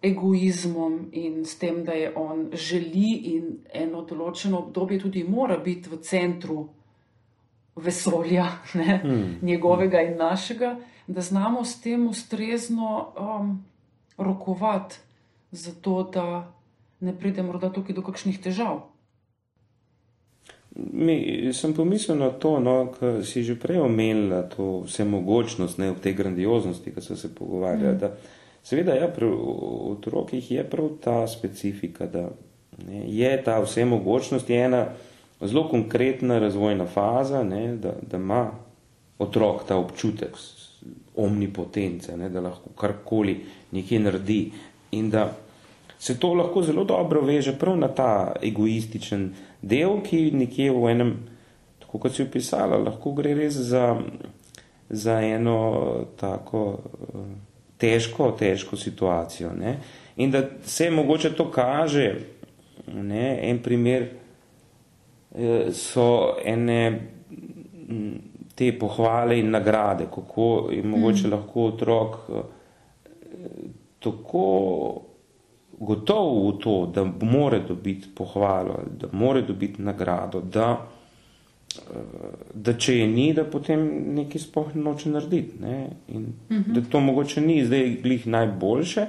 egoizmom 0.03 1.09
in 1.13 1.45
s 1.45 1.59
tem, 1.59 1.85
da 1.85 1.93
je 1.93 2.13
on 2.17 2.49
želi 2.53 3.13
in 3.35 3.59
eno 3.73 4.03
določeno 4.03 4.59
obdobje 4.59 4.99
tudi 4.99 5.25
mora 5.29 5.59
biti 5.59 5.91
v 5.91 6.01
centru 6.01 6.69
vesolja, 7.77 8.47
ne, 8.75 9.01
hmm. 9.03 9.39
njegovega 9.43 10.01
in 10.01 10.17
našega, 10.17 10.79
da 11.07 11.21
znamo 11.21 11.65
s 11.65 11.81
tem 11.81 12.09
ustrezno 12.09 13.13
um, 13.19 13.59
rokovati, 14.21 14.97
zato 15.51 16.03
da 16.15 16.53
ne 17.01 17.19
pride 17.19 17.43
morda 17.43 17.73
tukaj 17.73 17.95
do 17.95 18.03
kakšnih 18.03 18.41
težav. 18.43 18.83
Mi, 20.77 21.51
sem 21.53 21.75
pomislil 21.75 22.19
na 22.21 22.31
to, 22.31 22.61
no, 22.63 22.93
kar 22.95 23.25
si 23.27 23.43
že 23.43 23.59
prej 23.59 23.81
omenila, 23.83 24.45
to 24.47 24.85
vse 24.87 25.05
mogočnost, 25.05 25.81
ne 25.83 25.91
v 25.91 25.99
tej 25.99 26.15
grandioznosti, 26.15 26.95
ki 26.95 27.03
so 27.03 27.17
se 27.19 27.33
pogovarjali. 27.35 27.99
Hmm. 27.99 28.39
Seveda, 28.63 28.95
ja, 28.95 29.09
pri 29.09 29.27
otrokih 29.97 30.51
je 30.51 30.65
prav 30.65 30.93
ta 31.03 31.27
specifika, 31.27 32.07
da 32.07 32.29
ne, 32.87 33.09
je 33.09 33.33
ta 33.45 33.59
vse 33.65 33.85
mogočnost, 33.85 34.51
je 34.51 34.65
ena 34.65 34.87
zelo 35.41 35.69
konkretna 35.69 36.39
razvojna 36.39 36.87
faza, 36.87 37.43
ne, 37.43 37.77
da, 37.77 37.95
da 38.03 38.17
ima 38.17 38.51
otrok 39.21 39.65
ta 39.69 39.77
občutek 39.77 40.37
omnipotence, 41.17 42.17
ne, 42.17 42.29
da 42.29 42.41
lahko 42.41 42.73
karkoli 42.77 43.37
nekje 43.73 43.99
naredi 44.01 44.41
in 44.97 45.11
da 45.11 45.37
se 45.99 46.21
to 46.21 46.35
lahko 46.35 46.63
zelo 46.63 46.85
dobro 46.85 47.21
veže 47.21 47.59
prav 47.59 47.77
na 47.79 47.89
ta 47.89 48.33
egoističen 48.43 49.35
del, 49.63 50.01
ki 50.03 50.31
nekje 50.33 50.71
v 50.73 50.91
enem, 50.91 51.13
tako 51.83 51.99
kot 51.99 52.17
si 52.17 52.25
opisala, 52.25 52.79
lahko 52.81 53.13
gre 53.13 53.35
res 53.37 53.59
za, 53.73 53.95
za 54.89 55.21
eno 55.21 56.07
tako. 56.17 56.79
Težko, 57.81 58.35
težko 58.37 58.77
situacijo. 58.77 59.55
Ne? 59.57 59.79
In 60.21 60.31
da 60.31 60.43
se 60.69 60.91
mogoče 60.91 61.31
to 61.33 61.47
kaže, 61.51 62.11
ne? 62.93 63.39
en 63.49 63.63
primer 63.65 64.03
eh, 65.33 65.71
so 65.73 66.37
ene 66.45 66.81
te 68.61 68.71
pohvale 68.79 69.39
in 69.41 69.51
nagrade, 69.51 70.11
kako 70.15 70.69
je 70.73 70.83
mogoče 70.85 71.29
mm. 71.29 71.33
lahko 71.33 71.67
otrok 71.73 72.17
eh, 72.29 72.43
tako 74.05 74.47
gotov 75.81 76.35
v 76.47 76.53
to, 76.61 76.75
da 76.95 77.05
more 77.25 77.63
dobiti 77.65 78.09
pohvalo, 78.15 78.83
da 79.01 79.09
more 79.13 79.43
dobiti 79.43 79.83
nagrado, 79.83 80.41
da 80.41 80.75
da 82.55 82.75
če 82.75 82.97
je 82.97 83.07
ni, 83.09 83.31
da 83.35 83.45
potem 83.47 83.83
nekaj 84.17 84.43
sploh 84.43 84.73
noče 84.75 85.11
narediti. 85.15 85.61
Ne? 85.63 85.77
In 86.09 86.23
uh 86.23 86.57
mhm. 86.57 86.63
-huh. 86.63 86.75
da 86.75 86.81
to 86.91 87.01
mogoče 87.01 87.41
ni 87.41 87.65
zdaj 87.65 87.97
glih 88.03 88.27
najboljše. 88.27 89.07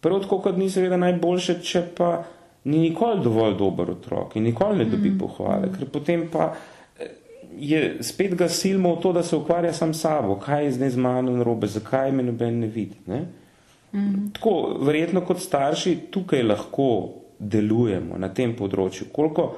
Prav 0.00 0.20
tako, 0.20 0.38
kot 0.38 0.56
ni 0.56 0.70
seveda 0.70 0.96
najboljše, 0.96 1.60
če 1.62 1.82
pa 1.96 2.24
ni 2.64 2.78
nikoli 2.78 3.22
dovolj 3.24 3.56
dober 3.58 3.90
otrok 3.90 4.36
in 4.36 4.42
nikoli 4.42 4.78
ne 4.78 4.84
dobi 4.84 5.08
uh 5.08 5.14
mhm. 5.14 5.14
-huh. 5.14 5.20
pohvale, 5.20 5.72
ker 5.78 5.88
potem 5.88 6.28
pa 6.32 6.52
eh, 6.52 6.77
je 7.58 8.02
spet 8.02 8.34
ga 8.34 8.48
silmo 8.48 8.94
v 8.94 9.00
to, 9.02 9.12
da 9.12 9.22
se 9.22 9.36
ukvarja 9.36 9.72
sam 9.72 9.94
sabo, 9.94 10.36
kaj 10.40 10.64
je 10.64 10.72
zdaj 10.72 10.90
z 10.90 10.96
mano 10.96 11.36
narobe, 11.36 11.66
zakaj 11.66 12.12
me 12.12 12.22
noben 12.22 12.60
ne 12.60 12.66
vidi. 12.66 12.96
Ne? 13.06 13.24
Mhm. 13.94 14.28
Tako, 14.32 14.78
verjetno 14.84 15.24
kot 15.26 15.40
starši 15.40 15.96
tukaj 16.10 16.42
lahko 16.42 16.88
delujemo 17.38 18.18
na 18.18 18.28
tem 18.34 18.54
področju. 18.56 19.08
Koliko 19.12 19.48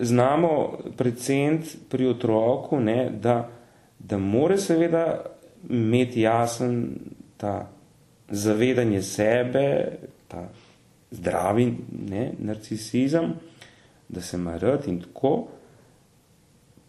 znamo 0.00 0.50
predvsem 0.96 1.60
pri 1.90 2.08
otroku, 2.08 2.80
ne, 2.80 3.10
da, 3.10 3.48
da 3.98 4.18
more 4.18 4.58
seveda 4.58 5.04
imeti 5.70 6.24
jasen 6.24 6.78
ta 7.36 7.68
zavedanje 8.30 9.02
sebe, 9.02 9.66
ta 10.28 10.48
zdravi 11.10 11.66
ne, 12.10 12.32
narcisizem, 12.38 13.34
da 14.08 14.20
se 14.20 14.36
ima 14.36 14.56
rad 14.58 14.88
in 14.88 15.00
tako, 15.00 15.34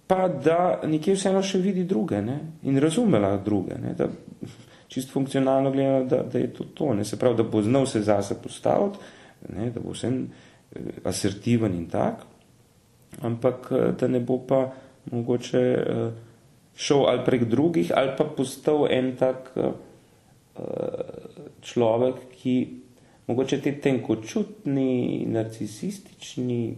pa 0.07 0.27
da 0.27 0.81
nekje 0.83 1.15
vseeno 1.15 1.41
še 1.43 1.59
vidi 1.63 1.83
druge 1.89 2.21
ne, 2.21 2.37
in 2.63 2.77
razumela 2.81 3.35
druge, 3.37 3.77
ne, 3.81 3.93
da 3.97 4.07
čist 4.87 5.11
funkcionalno 5.11 5.71
gledano, 5.73 6.05
da, 6.09 6.21
da 6.23 6.39
je 6.39 6.51
to 6.53 6.67
to, 6.73 6.93
ne, 6.93 7.05
se 7.05 7.19
pravi, 7.19 7.39
da 7.41 7.43
bo 7.43 7.61
znal 7.61 7.87
se 7.89 8.01
zase 8.05 8.37
postaviti, 8.41 9.01
ne, 9.55 9.71
da 9.73 9.81
bo 9.81 9.95
vsem 9.95 10.21
eh, 10.25 11.01
asertiven 11.09 11.73
in 11.73 11.89
tak, 11.89 12.25
ampak 13.25 13.71
da 13.99 14.07
ne 14.11 14.19
bo 14.19 14.41
pa 14.47 14.65
mogoče 15.11 15.61
šel 16.75 17.05
ali 17.07 17.21
prek 17.25 17.45
drugih, 17.47 17.91
ali 17.95 18.11
pa 18.17 18.25
postal 18.25 18.87
en 18.91 19.13
tak 19.15 19.53
človek, 21.61 22.15
ki 22.41 22.55
mogoče 23.27 23.61
te 23.61 23.73
tenkočutni, 23.81 25.25
narcisistični 25.27 26.75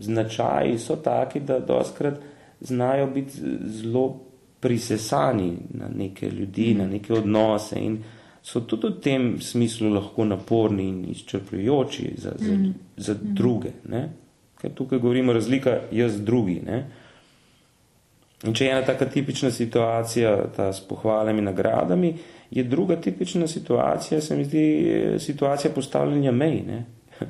značaji 0.00 0.78
so 0.78 0.96
taki, 0.96 1.40
da 1.40 1.58
doskrat 1.58 2.20
znajo 2.60 3.06
biti 3.06 3.32
zelo 3.64 4.20
prisesani 4.60 5.56
na 5.70 5.88
neke 5.88 6.30
ljudi, 6.30 6.74
na 6.74 6.86
neke 6.86 7.12
odnose 7.12 7.80
in 7.80 8.02
so 8.42 8.60
tudi 8.60 8.88
v 8.88 9.00
tem 9.00 9.40
smislu 9.40 9.88
lahko 9.94 10.24
naporni 10.24 10.88
in 10.88 11.04
izčrpljujoči 11.10 12.14
za, 12.16 12.32
za, 12.38 12.52
mm. 12.52 12.74
za 12.96 13.14
druge. 13.20 13.72
Ne? 13.88 14.08
Ker 14.60 14.74
tukaj 14.74 14.98
govorimo 14.98 15.32
razlika 15.32 15.78
jaz 15.92 16.20
drugi. 16.20 16.60
Ne? 16.66 16.90
In 18.44 18.54
če 18.56 18.64
je 18.64 18.70
ena 18.72 18.84
taka 18.86 19.04
tipična 19.04 19.50
situacija, 19.50 20.36
ta 20.56 20.70
s 20.72 20.80
pohvalami 20.88 21.42
nagradami, 21.42 22.14
je 22.50 22.64
druga 22.64 22.96
tipična 22.96 23.46
situacija, 23.46 24.20
se 24.20 24.36
mi 24.36 24.44
zdi, 24.44 24.64
situacija 25.18 25.72
postavljanja 25.74 26.32
mej. 26.32 26.62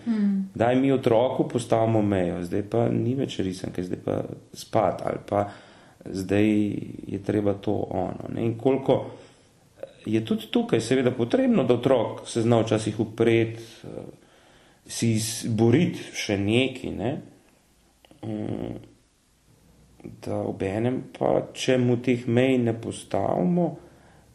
Hmm. 0.04 0.50
Daj 0.60 0.76
mi 0.76 0.92
otroku 0.92 1.48
postavimo 1.48 2.02
mejo, 2.02 2.42
zdaj 2.44 2.62
pa 2.70 2.88
ni 2.88 3.14
več 3.18 3.38
risanke, 3.38 3.82
zdaj 3.82 4.00
pa 4.04 4.22
spat 4.52 5.02
ali 5.06 5.24
pa 5.28 5.48
zdaj 6.04 6.46
je 7.06 7.22
treba 7.24 7.54
to 7.54 7.74
ono. 7.90 8.30
Ne? 8.34 8.44
In 8.44 8.58
koliko 8.58 9.10
je 10.06 10.24
tudi 10.24 10.46
tukaj 10.50 10.80
seveda 10.80 11.10
potrebno, 11.10 11.64
da 11.64 11.74
otrok 11.74 12.28
se 12.28 12.42
zna 12.42 12.60
včasih 12.60 13.00
upreti, 13.00 13.62
si 14.86 15.12
izboriti 15.14 16.02
še 16.16 16.38
neki, 16.38 16.90
ne? 16.90 17.10
Mm, 18.24 18.78
da 20.24 20.40
obenem 20.48 21.02
pa, 21.18 21.34
če 21.52 21.76
mu 21.78 21.98
teh 22.02 22.24
mej 22.26 22.56
ne 22.64 22.74
postavimo, 22.80 23.66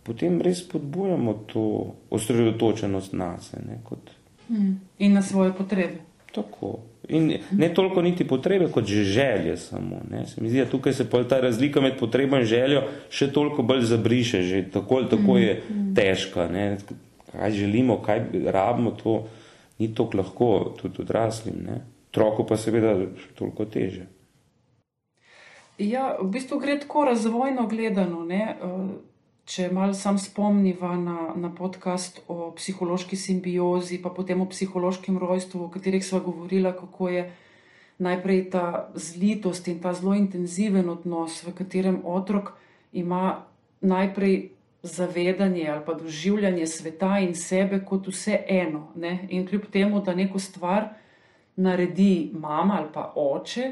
potem 0.06 0.38
res 0.46 0.62
podbujamo 0.70 1.34
to 1.50 1.66
osredotočenost 2.14 3.18
na 3.18 3.34
sebe. 3.42 3.80
Kot... 3.84 4.14
Hmm. 4.48 4.80
In 5.00 5.14
na 5.14 5.22
svoje 5.22 5.54
potrebe. 5.54 6.04
Tako. 6.36 6.80
In 7.10 7.34
ne 7.52 7.70
toliko 7.74 8.02
niti 8.02 8.28
potrebe, 8.28 8.68
kot 8.72 8.86
že 8.86 9.04
želje. 9.04 9.58
Samo, 9.58 10.02
se 10.26 10.42
mi 10.42 10.50
zdi, 10.50 10.60
da 10.60 10.70
tukaj 10.70 10.94
se 10.94 11.10
ta 11.30 11.40
razlika 11.40 11.82
med 11.82 12.00
potrebo 12.00 12.38
in 12.38 12.46
željo 12.46 12.84
še 13.10 13.32
toliko 13.34 13.64
bolj 13.64 13.86
zabriše, 13.86 14.42
že 14.42 14.64
tako, 14.72 15.04
tako 15.04 15.38
je 15.38 15.62
hmm. 15.68 15.96
težka. 15.96 16.48
Ne? 16.48 16.78
Kaj 17.32 17.52
želimo, 17.52 18.02
kaj 18.02 18.26
rabimo, 18.46 18.92
to 18.92 19.28
ni 19.80 19.94
tako 19.96 20.18
lahko, 20.18 20.76
tudi 20.82 21.02
odraslim. 21.02 21.68
Otroku 22.10 22.46
pa 22.48 22.58
seveda 22.58 22.96
še 22.96 23.34
toliko 23.36 23.66
teže. 23.66 24.08
Ja, 25.78 26.16
v 26.22 26.30
bistvu 26.32 26.60
gre 26.60 26.78
tako 26.80 27.06
razvojno 27.06 27.68
gledano. 27.68 28.24
Ne? 28.26 28.56
Če 29.46 29.68
malo 29.70 29.94
sam 29.94 30.18
spomniva 30.18 30.96
na, 30.98 31.32
na 31.38 31.52
podcast 31.54 32.18
o 32.28 32.50
psihološki 32.58 33.18
simbiozi, 33.18 34.00
pa 34.02 34.10
potem 34.10 34.42
o 34.42 34.48
psihološkem 34.50 35.20
rojstvu, 35.22 35.68
o 35.68 35.70
katerih 35.70 36.02
sva 36.02 36.20
govorila, 36.26 36.72
kako 36.74 37.10
je 37.14 37.28
najprej 38.02 38.42
ta 38.50 38.90
zlitost 38.98 39.70
in 39.70 39.78
ta 39.84 39.94
zelo 39.94 40.16
intenziven 40.18 40.90
odnos, 40.90 41.44
v 41.46 41.54
katerem 41.54 42.02
otrok 42.10 42.56
ima 42.92 43.46
najprej 43.86 44.50
zavedanje 44.82 45.70
ali 45.70 45.86
pa 45.86 45.94
doživljanje 45.94 46.68
sveta 46.68 47.20
in 47.22 47.36
sebe 47.36 47.84
kot 47.86 48.08
vse 48.08 48.42
eno. 48.50 48.88
Ne? 48.96 49.28
In 49.30 49.46
kljub 49.48 49.70
temu, 49.72 50.02
da 50.02 50.18
neko 50.18 50.40
stvar 50.40 50.90
naredi 51.56 52.32
mama 52.34 52.82
ali 52.82 52.90
pa 52.94 53.12
oče, 53.16 53.72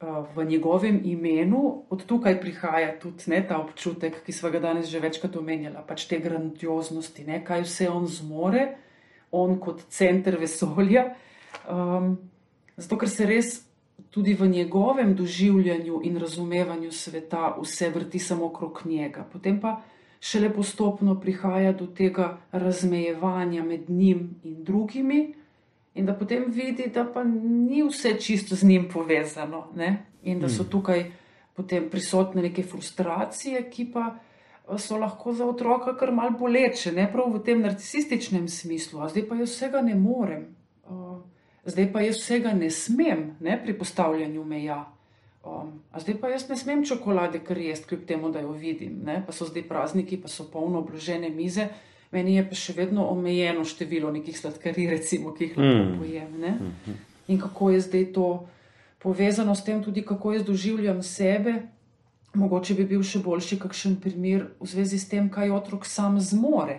v 0.00 0.44
njegovem 0.44 1.00
imenu, 1.04 1.84
od 1.90 2.04
tukaj 2.06 2.40
prihaja 2.40 2.98
tudi 3.00 3.30
ne, 3.32 3.40
ta 3.48 3.58
občutek, 3.58 4.20
ki 4.26 4.32
smo 4.32 4.50
ga 4.50 4.60
danes 4.60 4.90
že 4.92 5.00
večkrat 5.00 5.36
omenjali, 5.36 5.80
pač 5.88 6.04
te 6.04 6.18
grandioznosti, 6.20 7.24
ne, 7.24 7.40
kaj 7.44 7.64
vse 7.64 7.88
on 7.88 8.06
zmore, 8.06 8.66
on 9.32 9.56
kot 9.60 9.86
center 9.88 10.36
vesolja. 10.40 11.14
Um, 11.64 12.18
zato, 12.76 12.98
ker 13.00 13.08
se 13.08 13.26
res 13.26 13.54
tudi 14.12 14.34
v 14.36 14.48
njegovem 14.52 15.14
doživljanju 15.16 16.02
in 16.04 16.20
razumevanju 16.20 16.92
sveta 16.92 17.56
vse 17.56 17.90
vrti 17.90 18.18
samo 18.18 18.46
okrog 18.52 18.82
njega. 18.84 19.24
Potem 19.32 19.60
pa 19.60 19.80
šele 20.20 20.52
postopno 20.52 21.16
prihaja 21.20 21.72
do 21.72 21.86
tega 21.86 22.36
razmejevanja 22.52 23.64
med 23.64 23.90
njim 23.90 24.40
in 24.44 24.64
drugimi 24.64 25.34
in 25.96 26.06
da 26.06 26.14
potem 26.14 26.44
vidi, 26.48 26.90
da 26.92 27.04
pa 27.04 27.24
ni 27.24 27.82
vse 27.82 28.16
čisto 28.20 28.56
z 28.56 28.68
njim 28.68 28.88
povezano 28.92 29.68
ne? 29.74 30.06
in 30.22 30.40
da 30.40 30.48
so 30.48 30.62
hmm. 30.62 30.70
tukaj 30.70 31.04
potem 31.56 31.90
prisotne 31.90 32.42
neke 32.42 32.62
frustracije, 32.62 33.70
ki 33.70 33.86
pa 33.92 34.10
eh, 34.12 34.78
so 34.78 34.98
lahko 34.98 35.32
za 35.32 35.46
otroka 35.46 35.96
kar 35.96 36.12
mal 36.12 36.34
boleče, 36.38 36.92
ne 36.92 37.08
prav 37.12 37.32
v 37.32 37.42
tem 37.44 37.62
narcisističnem 37.64 38.48
smislu, 38.48 39.00
a 39.00 39.08
zdaj 39.08 39.28
pa 39.28 39.38
jaz 39.40 39.54
vsega 39.54 39.80
ne 39.82 39.94
morem, 39.94 40.44
uh, 40.84 41.16
zdaj 41.64 41.88
pa 41.92 42.04
jaz 42.04 42.20
vsega 42.20 42.52
ne 42.52 42.70
smem 42.70 43.30
ne? 43.40 43.56
pri 43.62 43.78
postavljanju 43.78 44.44
meja. 44.44 44.84
Um, 45.46 45.78
a 45.94 46.00
zdaj 46.02 46.18
pa 46.20 46.28
jaz 46.28 46.48
ne 46.50 46.56
smem 46.58 46.84
čokolade 46.84 47.38
kar 47.38 47.58
jesti, 47.58 47.86
kljub 47.88 48.04
temu, 48.06 48.30
da 48.34 48.42
jo 48.42 48.52
vidim, 48.52 49.00
ne? 49.06 49.22
pa 49.26 49.32
so 49.32 49.46
zdaj 49.48 49.64
prazniki, 49.68 50.20
pa 50.20 50.28
so 50.28 50.50
polno 50.52 50.82
obložene 50.84 51.30
mize. 51.30 51.70
Meni 52.16 52.38
je 52.38 52.44
pa 52.48 52.56
še 52.56 52.72
vedno 52.72 53.10
omejeno 53.12 53.64
število 53.68 54.08
nekih 54.14 54.38
sladkarij, 54.38 54.88
recimo, 54.94 55.34
ki 55.36 55.50
jih 55.50 55.56
lahko 55.58 55.82
mm. 55.82 55.96
pojem. 56.00 56.36
Ne? 56.40 56.52
Mm. 56.56 57.00
In 57.34 57.40
kako 57.42 57.70
je 57.74 57.80
zdaj 57.84 58.06
to 58.16 58.28
povezano 59.02 59.54
s 59.54 59.64
tem, 59.66 59.82
tudi 59.84 60.04
kako 60.06 60.32
jaz 60.32 60.46
doživljam 60.46 61.02
sebe. 61.02 61.58
Mogoče 62.36 62.76
bi 62.78 62.86
bil 62.88 63.04
še 63.04 63.20
boljši 63.24 63.58
kakšen 63.60 63.98
primer 64.00 64.46
v 64.60 64.68
zvezi 64.68 65.00
s 65.00 65.10
tem, 65.12 65.28
kaj 65.32 65.52
otrok 65.56 65.84
sam 65.88 66.16
zmore. 66.20 66.78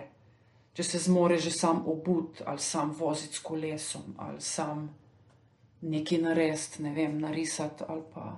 Če 0.74 0.86
se 0.86 1.02
zmore 1.06 1.38
že 1.42 1.54
sam 1.54 1.84
obud, 1.86 2.42
ali 2.46 2.62
sam 2.62 2.90
voziti 2.98 3.38
s 3.38 3.42
kolesom, 3.42 4.14
ali 4.18 4.42
sam 4.42 4.88
nekaj 5.82 6.22
narediti, 6.22 6.82
ne 6.82 6.94
vem, 6.94 7.18
narisati 7.22 7.86
ali 7.86 8.02
pa 8.14 8.36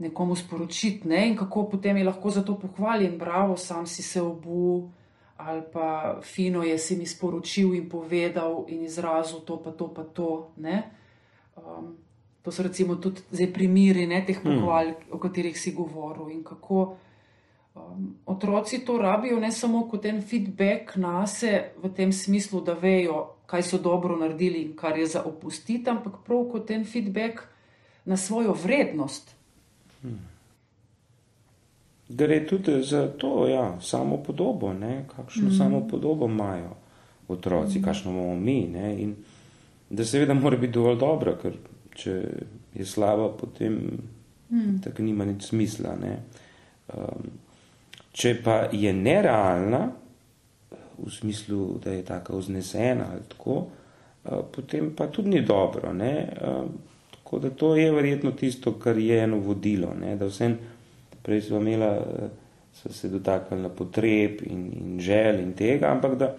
nekomu 0.00 0.36
sporočiti. 0.36 1.08
Ne? 1.08 1.26
In 1.28 1.36
kako 1.36 1.68
potem 1.72 1.96
je 1.96 2.04
lahko 2.04 2.30
za 2.30 2.44
to 2.44 2.58
pohvaljen, 2.60 3.18
bravo, 3.18 3.56
sam 3.56 3.86
si 3.86 4.02
se 4.02 4.20
obud 4.20 4.99
ali 5.46 5.62
pa 5.72 6.18
fino 6.22 6.62
je 6.62 6.78
si 6.78 6.96
mi 6.96 7.06
sporočil 7.06 7.74
in 7.74 7.88
povedal 7.88 8.64
in 8.68 8.84
izrazil 8.84 9.40
to, 9.40 9.56
pa 9.56 9.70
to, 9.70 9.88
pa 9.88 10.04
to. 10.04 10.52
Um, 11.56 11.96
to 12.42 12.52
so 12.52 12.62
recimo 12.62 12.96
tudi 12.96 13.20
zdaj 13.30 13.52
primiri 13.52 14.06
ne, 14.06 14.24
teh 14.26 14.36
hmm. 14.36 14.44
pohval, 14.44 14.86
hmm. 14.86 15.12
o 15.12 15.18
katerih 15.18 15.60
si 15.60 15.72
govoril 15.72 16.30
in 16.30 16.44
kako. 16.44 16.96
Um, 17.74 18.16
otroci 18.26 18.84
to 18.84 18.98
rabijo 18.98 19.40
ne 19.40 19.52
samo 19.52 19.88
kot 19.88 20.04
en 20.04 20.22
feedback 20.22 20.96
na 20.96 21.26
sebe, 21.26 21.72
v 21.82 21.92
tem 21.94 22.12
smislu, 22.12 22.60
da 22.60 22.72
vejo, 22.72 23.36
kaj 23.46 23.62
so 23.62 23.78
dobro 23.78 24.16
naredili 24.16 24.62
in 24.62 24.76
kar 24.76 24.98
je 24.98 25.06
za 25.06 25.22
opustiti, 25.24 25.90
ampak 25.90 26.22
prav 26.26 26.48
kot 26.52 26.70
en 26.70 26.84
feedback 26.84 27.46
na 28.04 28.16
svojo 28.16 28.52
vrednost. 28.52 29.36
Hmm 30.02 30.29
gre 32.16 32.46
tudi 32.46 32.82
za 32.82 33.08
to, 33.08 33.48
ja, 33.48 33.80
samo 33.80 34.16
podobo, 34.16 34.72
ne, 34.72 35.04
kakšno 35.16 35.48
mm. 35.48 35.56
samo 35.58 35.88
podobo 35.88 36.26
imajo 36.26 36.76
otroci, 37.28 37.78
mm. 37.78 37.82
kakšno 37.82 38.10
imamo 38.10 38.36
mi. 38.36 38.68
Ne, 38.72 39.02
in 39.02 39.14
da 39.90 40.04
seveda 40.04 40.34
mora 40.34 40.56
biti 40.56 40.72
dovolj 40.72 40.98
dobra, 40.98 41.36
ker 41.42 41.54
če 41.94 42.16
je 42.74 42.86
slaba, 42.86 43.28
potem 43.40 43.78
mm. 44.50 44.80
tako 44.84 45.02
nima 45.02 45.24
nič 45.24 45.48
smisla. 45.50 45.94
Ne. 46.02 46.16
Um, 46.94 47.30
če 48.12 48.34
pa 48.44 48.64
je 48.72 48.92
nerealna, 48.92 49.86
v 51.00 51.10
smislu, 51.10 51.78
da 51.84 51.94
je 51.94 52.02
tako 52.04 52.38
vznesena 52.38 53.06
ali 53.12 53.22
tako, 53.28 53.54
uh, 54.24 54.42
potem 54.52 54.92
pa 54.96 55.06
tudi 55.06 55.28
ni 55.28 55.44
dobro. 55.46 55.92
Ne. 55.92 56.28
Um, 56.42 56.74
tako 57.14 57.38
da 57.38 57.50
to 57.50 57.76
je 57.76 57.92
verjetno 57.92 58.32
tisto, 58.32 58.74
kar 58.78 58.98
je 58.98 59.22
eno 59.22 59.38
vodilo, 59.38 59.94
ne, 59.94 60.16
da 60.16 60.26
vsem 60.26 60.58
prej 61.22 61.40
smo 61.40 61.60
imeli, 61.60 61.84
eh, 61.84 62.28
so 62.72 62.92
se 62.92 63.08
dotaknili 63.08 63.70
potreb 63.76 64.42
in, 64.46 64.70
in 64.72 65.00
žel 65.00 65.40
in 65.40 65.52
tega, 65.52 65.90
ampak 65.90 66.18
da 66.18 66.34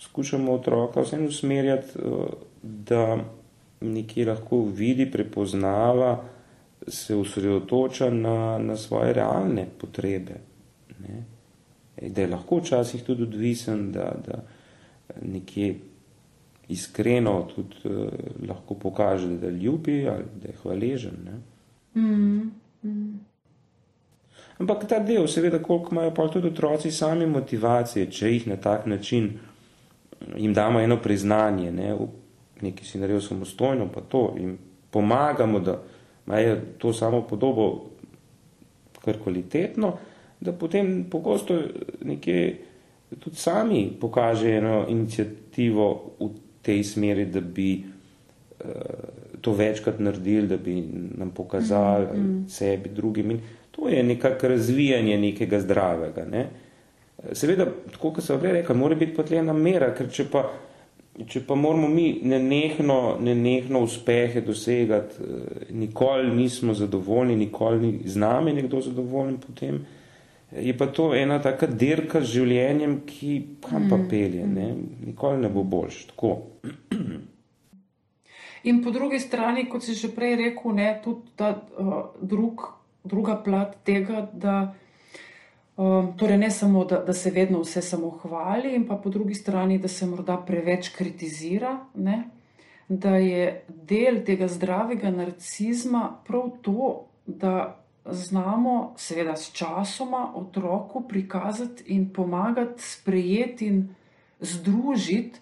skušamo 0.00 0.52
otroka 0.52 1.00
vseeno 1.00 1.28
usmerjati, 1.28 1.98
eh, 1.98 2.26
da 2.62 3.18
nekje 3.80 4.26
lahko 4.26 4.64
vidi, 4.64 5.10
prepoznava, 5.10 6.24
se 6.88 7.16
usredotoča 7.16 8.10
na, 8.10 8.58
na 8.58 8.76
svoje 8.76 9.12
realne 9.12 9.66
potrebe. 9.78 10.34
Ne? 11.00 11.24
Da 12.08 12.20
je 12.20 12.28
lahko 12.28 12.56
včasih 12.56 13.02
tudi 13.02 13.22
odvisen, 13.22 13.92
da, 13.92 14.12
da 14.26 14.42
nekje 15.22 15.74
iskreno 16.68 17.48
tudi 17.54 17.76
uh, 17.84 18.12
lahko 18.48 18.74
pokaže, 18.74 19.28
da 19.28 19.48
ljubi 19.48 20.08
ali 20.08 20.24
da 20.42 20.48
je 20.48 20.54
hvaležen. 20.62 21.42
Mm, 21.94 22.50
mm. 22.82 23.20
Ampak 24.58 24.86
ta 24.88 24.98
del, 24.98 25.26
seveda, 25.28 25.58
koliko 25.58 25.88
imajo 25.92 26.14
pa 26.14 26.28
tudi 26.28 26.48
otroci 26.48 26.90
sami 26.90 27.26
motivacije, 27.26 28.10
če 28.10 28.30
jih 28.32 28.46
na 28.46 28.56
tak 28.56 28.86
način 28.86 29.32
jim 30.36 30.54
damo 30.54 30.80
eno 30.80 30.96
priznanje, 31.02 31.72
ne, 31.72 31.96
nekaj 32.62 32.86
si 32.86 32.98
naredil 32.98 33.20
samostojno, 33.20 33.88
pa 33.94 34.00
to 34.00 34.34
jim 34.38 34.58
pomagamo, 34.90 35.60
da 35.60 35.80
imajo 36.26 36.56
to 36.78 36.92
samo 36.92 37.22
podobo 37.22 37.90
kar 39.04 39.18
kvalitetno, 39.22 39.96
da 40.40 40.52
potem 40.52 41.04
pogosto 41.10 41.58
nekje 42.04 42.60
tudi 43.18 43.36
sami 43.36 43.92
pokažejo 44.00 44.58
eno 44.58 44.84
inicijativo 44.88 45.88
v 46.20 46.30
tej 46.62 46.84
smeri, 46.84 47.26
da 47.26 47.40
bi 47.40 47.84
uh, 47.84 48.70
to 49.40 49.52
večkrat 49.52 49.98
naredili, 49.98 50.48
da 50.48 50.56
bi 50.56 50.80
nam 51.16 51.30
pokazali 51.30 52.06
mm 52.06 52.22
-hmm. 52.22 52.48
sebi, 52.48 52.88
drugim. 52.88 53.30
In 53.30 53.40
to 53.76 53.88
je 53.88 54.02
nekako 54.02 54.48
razvijanje 54.48 55.18
nekega 55.18 55.60
zdravega. 55.60 56.24
Ne? 56.24 56.46
Seveda, 57.32 57.66
tako 57.92 58.12
kot 58.14 58.24
sem 58.24 58.38
prej 58.40 58.60
rekel, 58.60 58.76
mora 58.76 58.94
biti 58.94 59.36
ena 59.36 59.52
mera, 59.52 59.90
ker 59.96 60.10
če 60.12 60.26
pa, 60.30 60.44
če 61.26 61.42
pa 61.46 61.56
moramo 61.58 61.88
mi 61.88 62.20
nenehno, 62.22 63.16
nenehno 63.20 63.80
uspehe 63.86 64.40
dosegati, 64.44 65.22
eh, 65.22 65.66
nikoli 65.72 66.34
nismo 66.36 66.74
zadovoljni, 66.74 67.36
nikoli 67.36 67.80
ni 67.80 68.08
z 68.08 68.20
nami 68.20 68.52
nekdo 68.52 68.80
zadovoljen, 68.80 69.38
potem 69.40 69.84
je 70.60 70.78
pa 70.78 70.86
to 70.86 71.14
ena 71.14 71.40
taka 71.42 71.66
dirka 71.66 72.20
z 72.20 72.30
življenjem, 72.38 73.00
ki 73.06 73.32
kam 73.64 73.88
pa 73.90 73.96
mm. 73.96 74.08
pelje, 74.10 74.46
ne? 74.46 74.68
nikoli 75.06 75.42
ne 75.42 75.50
bo 75.50 75.64
boljš. 75.64 76.04
Tako. 76.12 76.36
In 78.64 78.80
po 78.84 78.90
drugi 78.90 79.18
strani, 79.20 79.66
kot 79.68 79.84
si 79.84 79.94
že 79.98 80.08
prej 80.14 80.38
rekel, 80.40 80.76
ne, 80.76 80.88
tudi 81.04 81.34
ta 81.36 81.50
uh, 81.52 82.14
drug, 82.20 82.62
druga 83.04 83.36
plat 83.36 83.76
tega, 83.84 84.28
da 84.32 84.74
um, 85.76 86.12
torej 86.18 86.38
ne 86.38 86.50
samo, 86.50 86.84
da, 86.84 86.98
da 87.04 87.12
se 87.12 87.30
vedno 87.30 87.60
vse 87.60 87.82
samo 87.82 88.10
hvali, 88.10 88.74
in 88.74 88.86
pa 88.88 88.96
po 88.96 89.10
drugi 89.10 89.34
strani, 89.34 89.78
da 89.78 89.88
se 89.88 90.06
morda 90.06 90.36
preveč 90.46 90.88
kritizira, 90.88 91.78
ne, 91.94 92.24
da 92.88 93.16
je 93.16 93.64
del 93.68 94.24
tega 94.24 94.48
zdravega 94.48 95.10
narcizma 95.10 96.10
prav 96.26 96.50
to, 96.62 97.04
da 97.26 97.80
znamo, 98.04 98.94
seveda 98.96 99.36
s 99.36 99.52
časoma, 99.52 100.32
otroku 100.36 101.08
prikazati 101.08 101.84
in 101.86 102.10
pomagati 102.12 102.82
sprejeti 102.82 103.66
in 103.66 103.94
združiti 104.40 105.40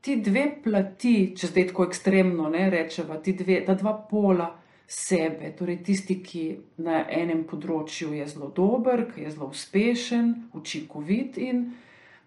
ti 0.00 0.16
dve 0.20 0.44
plati, 0.62 1.32
če 1.36 1.48
zdaj 1.48 1.66
tako 1.70 1.86
ekstremno 1.88 2.48
ne, 2.52 2.68
rečeva, 2.70 3.16
ti 3.24 3.32
dve, 3.32 3.62
ta 3.64 3.74
dva 3.74 3.94
pola 4.10 4.50
sebe, 4.86 5.52
torej 5.56 5.82
tisti, 5.82 6.18
ki 6.22 6.44
na 6.84 7.04
enem 7.08 7.44
področju 7.48 8.12
je 8.14 8.26
zelo 8.28 8.50
dober, 8.54 9.06
ki 9.10 9.24
je 9.24 9.32
zelo 9.32 9.48
uspešen, 9.52 10.34
učinkovit 10.54 11.38
in 11.40 11.64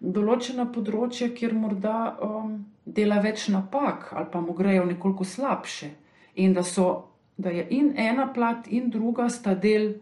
določena 0.00 0.68
področja, 0.72 1.30
kjer 1.34 1.54
morda 1.54 2.16
um, 2.22 2.58
dela 2.84 3.20
več 3.22 3.48
napak 3.52 4.12
ali 4.12 4.30
pa 4.32 4.40
mu 4.40 4.54
grejo 4.56 4.84
nekoliko 4.88 5.24
slabše 5.24 5.90
in 6.38 6.54
da, 6.54 6.62
so, 6.62 7.10
da 7.36 7.50
je 7.50 7.66
in 7.74 7.92
ena 7.98 8.28
plat 8.34 8.68
in 8.70 8.90
druga 8.90 9.28
sta 9.28 9.54
del 9.54 9.94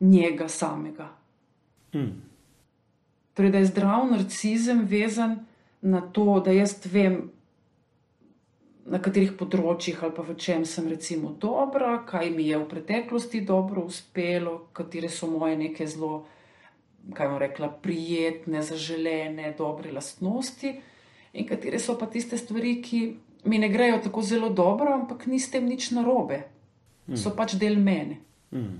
njega 0.00 0.48
samega. 0.48 1.10
Hmm. 1.92 2.22
Torej, 3.34 3.50
da 3.50 3.58
je 3.58 3.70
zdrav 3.70 4.06
narcizem 4.10 4.84
vezan 4.88 5.44
na 5.80 6.00
to, 6.00 6.40
da 6.44 6.52
jaz 6.52 6.78
vem, 6.90 7.30
na 8.84 9.00
katerih 9.00 9.32
področjih 9.38 10.02
ali 10.04 10.14
pa 10.16 10.22
v 10.26 10.36
čem 10.36 10.64
sem 10.68 10.88
recimo 10.88 11.32
dobra, 11.40 12.02
kaj 12.08 12.30
mi 12.34 12.48
je 12.50 12.60
v 12.60 12.68
preteklosti 12.68 13.40
dobro 13.48 13.86
uspelo, 13.88 14.68
katere 14.76 15.08
so 15.08 15.28
moje 15.30 15.56
neke 15.56 15.86
zelo, 15.88 16.24
kaj 17.16 17.30
bom 17.32 17.38
rekla, 17.40 17.70
prijetne, 17.84 18.60
zaželene, 18.64 19.54
dobre 19.56 19.92
lastnosti 19.92 20.74
in 21.34 21.46
katere 21.48 21.80
so 21.80 21.96
pa 21.98 22.06
tiste 22.12 22.38
stvari, 22.38 22.76
ki 22.84 23.00
mi 23.44 23.58
ne 23.58 23.68
grejo 23.68 23.98
tako 24.04 24.22
zelo 24.22 24.48
dobro, 24.48 24.92
ampak 24.94 25.26
ni 25.26 25.40
s 25.40 25.50
tem 25.50 25.66
nič 25.68 25.90
narobe. 25.90 26.44
Mm. 27.08 27.16
So 27.20 27.34
pač 27.36 27.56
del 27.60 27.76
mene. 27.76 28.20
Mm. 28.52 28.78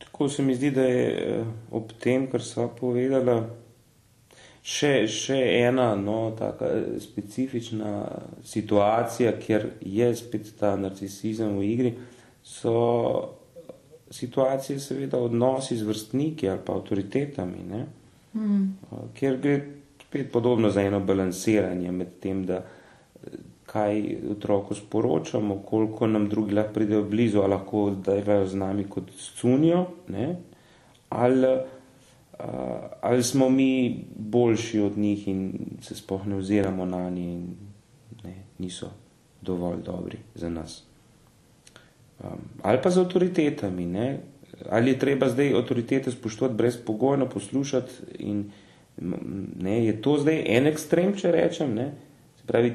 Tako 0.00 0.28
se 0.28 0.42
mi 0.42 0.54
zdi, 0.54 0.70
da 0.70 0.84
je 0.84 1.04
eh, 1.08 1.44
ob 1.72 1.92
tem, 2.00 2.26
kar 2.32 2.44
sva 2.44 2.68
povedala, 2.68 3.42
Še, 4.60 5.06
še 5.08 5.38
ena 5.62 5.94
no, 5.96 6.34
tako 6.36 6.68
specifična 7.00 7.92
situacija, 8.44 9.32
kjer 9.40 9.66
je 9.80 10.08
spet 10.16 10.50
ta 10.60 10.74
narcisizem 10.76 11.56
v 11.56 11.64
igri, 11.64 11.92
so 12.44 12.74
situacije, 14.10 14.76
seveda, 14.82 15.18
odnosi 15.18 15.78
z 15.78 15.86
vrstniki 15.88 16.48
ali 16.50 16.60
pa 16.66 16.76
avtoritetami, 16.76 17.64
mm. 18.34 18.66
kjer 19.16 19.38
gre 19.40 19.56
spet 20.02 20.32
podobno 20.32 20.70
za 20.70 20.82
eno 20.82 21.00
balansiranje 21.00 21.92
med 21.92 22.18
tem, 22.20 22.44
da 22.46 22.60
kaj 23.70 24.16
otroku 24.30 24.74
sporočamo, 24.74 25.62
koliko 25.66 26.06
nam 26.06 26.28
drugi 26.28 26.54
lahko 26.54 26.74
pridejo 26.74 27.02
blizu, 27.02 27.40
ali 27.40 27.50
lahko 27.50 27.90
dajo 28.04 28.46
z 28.46 28.56
nami 28.56 28.84
kot 28.84 29.12
cunijo, 29.40 29.84
ne? 30.08 30.36
ali 31.08 31.58
ali 33.00 33.22
smo 33.22 33.48
mi 33.48 34.04
boljši 34.16 34.80
od 34.80 34.98
njih 34.98 35.28
in 35.28 35.52
se 35.80 35.94
sploh 35.94 36.26
ne 36.26 36.36
oziramo 36.36 36.84
na 36.84 37.10
njih 37.10 37.28
in 37.28 37.56
ne, 38.24 38.34
niso 38.58 38.90
dovolj 39.42 39.82
dobri 39.84 40.18
za 40.34 40.48
nas. 40.48 40.82
Um, 42.24 42.28
ali 42.62 42.78
pa 42.82 42.90
z 42.90 42.98
avtoritetami, 42.98 43.86
ne? 43.86 44.20
ali 44.68 44.90
je 44.90 44.98
treba 44.98 45.28
zdaj 45.28 45.54
avtoritete 45.54 46.10
spoštovati 46.10 46.56
brezpogojno, 46.56 47.28
poslušati 47.28 47.92
in 48.18 48.50
ne, 49.56 49.86
je 49.86 50.02
to 50.02 50.18
zdaj 50.18 50.44
en 50.46 50.66
ekstrem, 50.66 51.16
če 51.16 51.32
rečem, 51.32 51.74
ne? 51.74 51.92
se 52.36 52.46
pravi, 52.46 52.74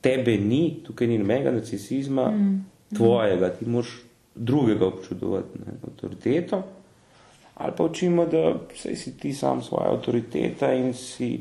tebe 0.00 0.36
ni, 0.36 0.80
tukaj 0.86 1.06
ni 1.06 1.18
nobenega 1.18 1.50
narcisizma, 1.50 2.30
mm. 2.30 2.64
tvojega, 2.96 3.50
ti 3.58 3.66
moraš 3.66 4.00
drugega 4.34 4.86
občudovati, 4.86 5.58
ne? 5.58 5.78
avtoriteto 5.86 6.62
ali 7.60 7.72
pa 7.76 7.84
učimo, 7.84 8.26
da 8.26 8.54
sej 8.74 8.96
si 8.96 9.16
ti 9.18 9.32
sam 9.34 9.62
svoja 9.62 9.92
avtoriteta 9.92 10.72
in 10.72 10.92
si, 10.96 11.40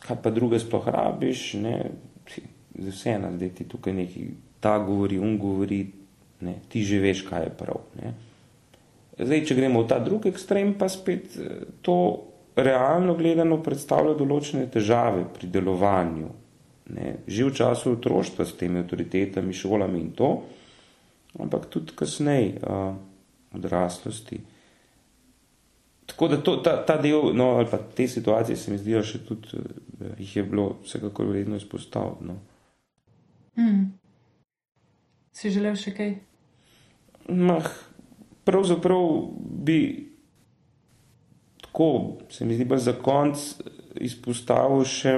kaj 0.00 0.22
pa 0.22 0.30
druge 0.30 0.58
sploh 0.60 0.88
rabiš, 0.88 1.54
ne, 1.62 1.76
vse 2.78 3.16
ena, 3.16 3.30
da 3.30 3.48
ti 3.48 3.64
tukaj 3.68 3.92
neki 3.92 4.28
ta 4.60 4.78
govori, 4.78 5.18
un 5.18 5.38
govori, 5.38 5.80
ne, 6.40 6.54
ti 6.68 6.82
že 6.84 7.00
veš, 7.00 7.24
kaj 7.28 7.46
je 7.46 7.54
prav. 7.58 7.80
Ne. 8.02 8.14
Zdaj, 9.18 9.44
če 9.48 9.56
gremo 9.58 9.82
v 9.82 9.88
ta 9.90 9.98
drugi 9.98 10.30
ekstrem, 10.30 10.76
pa 10.78 10.86
spet 10.88 11.34
to 11.82 11.96
realno 12.58 13.14
gledano 13.18 13.58
predstavlja 13.62 14.14
določene 14.18 14.68
težave 14.70 15.24
pri 15.34 15.50
delovanju. 15.50 16.28
Ne. 16.94 17.08
Že 17.26 17.48
v 17.48 17.56
času 17.58 17.96
otroštva 17.96 18.46
s 18.46 18.56
temi 18.58 18.80
avtoritetami, 18.82 19.54
šolami 19.54 20.00
in 20.00 20.12
to, 20.16 20.30
ampak 21.38 21.66
tudi 21.72 21.96
kasneje, 21.98 22.62
uh, 22.62 22.94
odraslosti. 23.54 24.38
Tako 26.08 26.28
da 26.28 26.36
to, 26.42 26.56
ta, 26.64 26.72
ta 26.86 26.96
del, 26.96 27.34
no, 27.36 27.50
ali 27.60 27.68
pa 27.70 27.78
te 27.78 28.08
situacije, 28.08 28.56
se 28.56 28.72
mi 28.72 28.78
zdijo 28.80 29.02
še 29.04 29.20
tudi, 29.28 29.60
eh, 29.60 30.14
jih 30.18 30.36
je 30.36 30.42
bilo 30.42 30.68
vsekakor 30.84 31.28
vredno 31.28 31.56
izpostaviti. 31.60 32.24
No. 32.24 32.38
Hmm. 33.60 33.82
Si 35.36 35.52
želel 35.52 35.76
še 35.76 35.92
kaj? 35.94 36.14
Mah, 37.28 37.68
pravzaprav 38.48 39.04
bi 39.68 39.80
tako, 41.60 41.90
se 42.32 42.48
mi 42.48 42.56
zdi, 42.56 42.64
pa 42.68 42.80
za 42.80 42.96
konc 43.04 43.44
izpostavil 44.00 44.88
še 44.88 45.14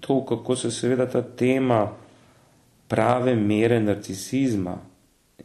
to, 0.00 0.20
kako 0.28 0.56
se 0.56 0.70
seveda 0.70 1.08
ta 1.10 1.24
tema 1.26 1.82
prave 2.88 3.34
mere 3.36 3.80
narcisizma, 3.82 4.78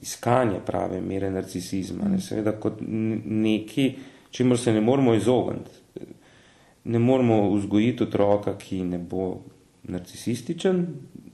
iskanje 0.01 0.61
prave 0.65 1.01
mere 1.01 1.31
narcisizma, 1.31 2.05
ne, 2.07 2.21
seveda 2.21 2.53
kot 2.61 2.79
neki 2.85 3.89
čemu 4.33 4.57
se 4.57 4.73
ne 4.73 4.81
moramo 4.81 5.13
izogniti. 5.13 5.69
Ne 6.83 6.99
moramo 6.99 7.55
vzgojiti 7.55 8.03
otroka, 8.03 8.57
ki 8.57 8.83
ne 8.83 8.97
bo 8.97 9.37
narcisističen, 9.83 10.87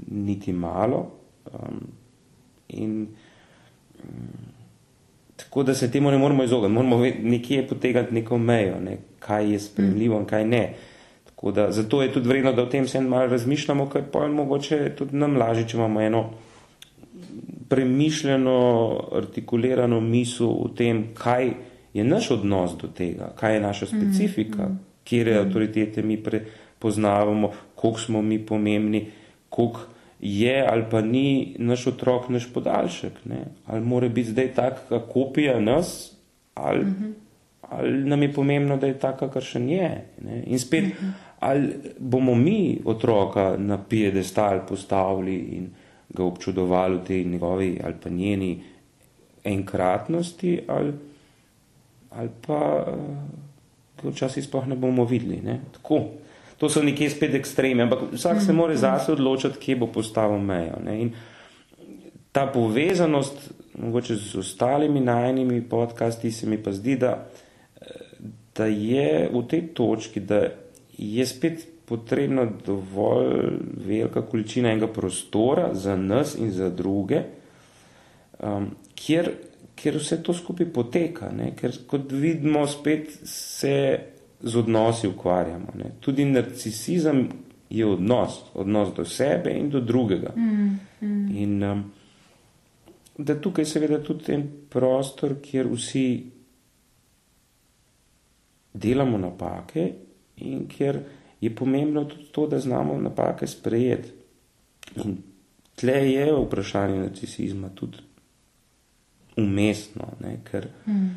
niti 0.07 0.53
malo. 0.53 1.11
Um, 1.53 1.79
in, 2.67 3.07
um, 4.03 4.09
tako 5.35 5.63
da 5.63 5.73
se 5.73 5.91
temu 5.91 6.11
ne 6.11 6.17
moramo 6.17 6.43
izogniti, 6.43 6.73
moramo 6.73 7.05
nekje 7.23 7.67
potegati 7.67 8.13
neko 8.13 8.37
mejo, 8.37 8.79
ne, 8.79 8.97
kaj 9.19 9.51
je 9.51 9.59
spremljivo 9.59 10.19
in 10.19 10.25
kaj 10.25 10.45
ne. 10.45 10.75
Da, 11.55 11.71
zato 11.71 12.01
je 12.01 12.13
tudi 12.13 12.27
vredno, 12.27 12.53
da 12.53 12.63
o 12.63 12.65
tem 12.65 12.83
vsem 12.83 13.07
malo 13.07 13.27
razmišljamo, 13.27 13.89
ker 13.89 14.03
pa 14.11 14.23
je 14.23 14.29
mogoče 14.29 14.95
tudi 14.97 15.15
nam 15.15 15.37
lažje, 15.37 15.67
če 15.67 15.77
imamo 15.77 16.01
eno 16.01 16.23
premišljeno, 17.69 18.59
artikulirano 19.15 20.01
misel 20.01 20.49
o 20.49 20.67
tem, 20.75 21.13
kaj 21.15 21.53
je 21.93 22.03
naš 22.03 22.31
odnos 22.31 22.77
do 22.81 22.87
tega, 22.87 23.31
kaj 23.35 23.53
je 23.53 23.61
naša 23.61 23.85
specifika, 23.85 24.63
mm, 24.63 24.71
mm, 24.71 24.79
kje 25.03 25.37
avtoritete 25.39 26.03
mi 26.03 26.23
prepoznavamo, 26.23 27.51
koliko 27.75 27.99
smo 27.99 28.21
mi 28.21 28.45
pomembni, 28.45 29.05
koliko 29.49 29.81
je 30.19 30.67
ali 30.69 30.83
pa 30.91 31.01
ni 31.01 31.55
naš 31.57 31.87
otrok 31.87 32.29
naš 32.29 32.53
podaljšek. 32.53 33.25
Ne? 33.25 33.45
Ali 33.65 33.85
mora 33.85 34.09
biti 34.09 34.29
zdaj 34.29 34.53
taka 34.53 34.99
kopija 34.99 35.59
nas, 35.59 36.15
ali, 36.53 36.85
mm 36.85 36.95
-hmm. 37.01 37.13
ali 37.61 38.03
nam 38.03 38.23
je 38.23 38.33
pomembno, 38.33 38.77
da 38.77 38.87
je 38.87 38.99
taka, 38.99 39.29
kar 39.31 39.43
še 39.43 39.59
je. 39.59 40.05
Ne? 40.21 40.43
In 40.45 40.59
spet, 40.59 40.83
mm 40.83 40.91
-hmm. 41.05 41.11
ali 41.39 41.73
bomo 41.99 42.35
mi 42.35 42.81
otroka 42.85 43.55
na 43.57 43.83
piedestal 43.83 44.59
postavili 44.67 45.35
in 45.35 45.69
ga 46.09 46.23
občudovali 46.23 46.97
v 46.97 47.03
tej 47.03 47.25
njegovi 47.25 47.79
ali 47.83 47.95
pa 48.03 48.09
njeni 48.09 48.61
enkratnosti, 49.43 50.59
ali, 50.67 50.93
ali 52.09 52.29
pa 52.47 52.85
ga 54.03 54.09
včasih 54.09 54.43
sploh 54.43 54.67
ne 54.67 54.75
bomo 54.75 55.05
videli. 55.05 55.41
Ne? 55.43 55.59
Tako. 55.73 56.03
To 56.59 56.69
so 56.69 56.83
nekje 56.83 57.09
spet 57.09 57.35
ekstreme, 57.39 57.83
ampak 57.83 58.11
vsak 58.11 58.41
se 58.43 58.53
mora 58.53 58.75
zase 58.75 59.13
odločiti, 59.15 59.59
kje 59.59 59.75
bo 59.79 59.87
postavil 59.87 60.41
mejo. 60.43 60.79
Ne? 60.83 61.01
In 61.01 61.13
ta 62.31 62.47
povezanost, 62.51 63.51
mogoče 63.79 64.15
z 64.15 64.35
ostalimi 64.43 64.99
najnimi 64.99 65.61
podcasti, 65.69 66.31
se 66.31 66.47
mi 66.47 66.57
pa 66.63 66.71
zdi, 66.71 66.97
da, 66.99 67.13
da 68.55 68.65
je 68.65 69.29
v 69.31 69.43
tej 69.47 69.61
točki, 69.73 70.19
da 70.19 70.41
je 70.97 71.25
spet 71.25 71.67
potrebna 71.89 72.45
dovolj 72.65 73.55
velika 73.87 74.21
količina 74.21 74.69
enega 74.69 74.87
prostora 74.87 75.69
za 75.73 75.95
nas 75.95 76.35
in 76.35 76.51
za 76.51 76.69
druge, 76.69 77.23
um, 78.39 78.67
kjer, 78.95 79.31
kjer 79.79 79.97
vse 79.97 80.19
to 80.23 80.33
skupaj 80.35 80.67
poteka. 80.73 81.31
Ne? 81.31 81.53
Ker 81.55 81.75
kot 81.87 82.11
vidimo, 82.11 82.65
spet 82.67 83.11
se 83.23 83.75
z 84.39 84.55
odnosi 84.59 85.07
ukvarjamo. 85.07 85.75
Ne? 85.79 85.91
Tudi 85.99 86.25
narcisizem 86.25 87.27
je 87.69 87.85
odnos, 87.85 88.41
odnos 88.53 88.93
do 88.95 89.05
sebe 89.05 89.53
in 89.53 89.69
do 89.69 89.79
drugega. 89.79 90.33
Mm, 90.35 90.79
mm. 91.01 91.37
In 91.37 91.63
um, 91.63 91.83
da 93.17 93.35
tukaj 93.41 93.65
seveda 93.65 94.01
tudi 94.03 94.33
en 94.33 94.45
prostor, 94.69 95.37
kjer 95.43 95.67
vsi 95.69 96.05
delamo 98.73 99.17
napake 99.17 99.89
in 100.45 100.67
kjer 100.71 101.01
je 101.41 101.55
pomembno 101.55 102.03
tudi 102.05 102.29
to, 102.31 102.47
da 102.47 102.59
znamo 102.59 102.97
napake 102.99 103.47
sprejeti. 103.47 104.09
In 105.03 105.17
tle 105.75 105.99
je 106.11 106.31
vprašanje 106.33 106.99
narcisizma 106.99 107.69
tudi 107.75 108.08
umestno, 109.41 110.13
ne? 110.19 110.37
ker 110.51 110.67
mm. 110.87 111.07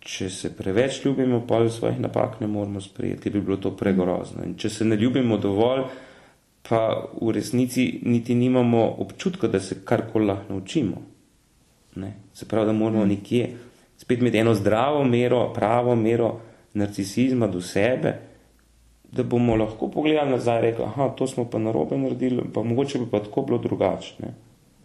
če 0.00 0.30
se 0.30 0.52
preveč 0.56 1.04
ljubimo, 1.04 1.42
pa 1.46 1.62
svojih 1.68 2.00
napak 2.00 2.40
ne 2.40 2.46
moramo 2.46 2.80
sprejeti, 2.80 3.30
bi 3.30 3.40
bilo 3.40 3.56
to 3.56 3.76
pregrozno. 3.76 4.44
In 4.44 4.56
če 4.58 4.70
se 4.70 4.84
ne 4.84 4.96
ljubimo 4.96 5.38
dovolj, 5.38 5.84
pa 6.68 6.82
v 7.20 7.32
resnici 7.34 8.00
niti 8.02 8.34
nimamo 8.34 8.84
občutka, 8.98 9.48
da 9.48 9.60
se 9.60 9.82
karkoli 9.84 10.26
lahko 10.26 10.52
naučimo. 10.52 11.02
Ne? 11.96 12.14
Se 12.34 12.48
pravi, 12.48 12.66
da 12.66 12.72
moramo 12.72 13.04
mm. 13.04 13.08
nekje 13.08 13.50
spet 14.02 14.20
imeti 14.20 14.38
eno 14.38 14.54
zdravo 14.54 15.04
mero, 15.04 15.52
pravo 15.54 15.94
mero 15.96 16.40
narcisizma 16.74 17.46
do 17.46 17.60
sebe, 17.60 18.18
da 19.12 19.22
bomo 19.22 19.56
lahko 19.56 19.90
pogledali 19.90 20.30
nazaj 20.30 20.58
in 20.58 20.62
rekli, 20.62 20.84
da 20.96 21.08
to 21.08 21.26
smo 21.26 21.44
pa 21.50 21.58
narobe 21.58 21.98
naredili, 21.98 22.42
pa 22.54 22.62
mogoče 22.62 22.98
bi 22.98 23.06
pa 23.10 23.20
tako 23.20 23.42
bilo 23.42 23.58
drugače, 23.58 24.14
ne? 24.18 24.34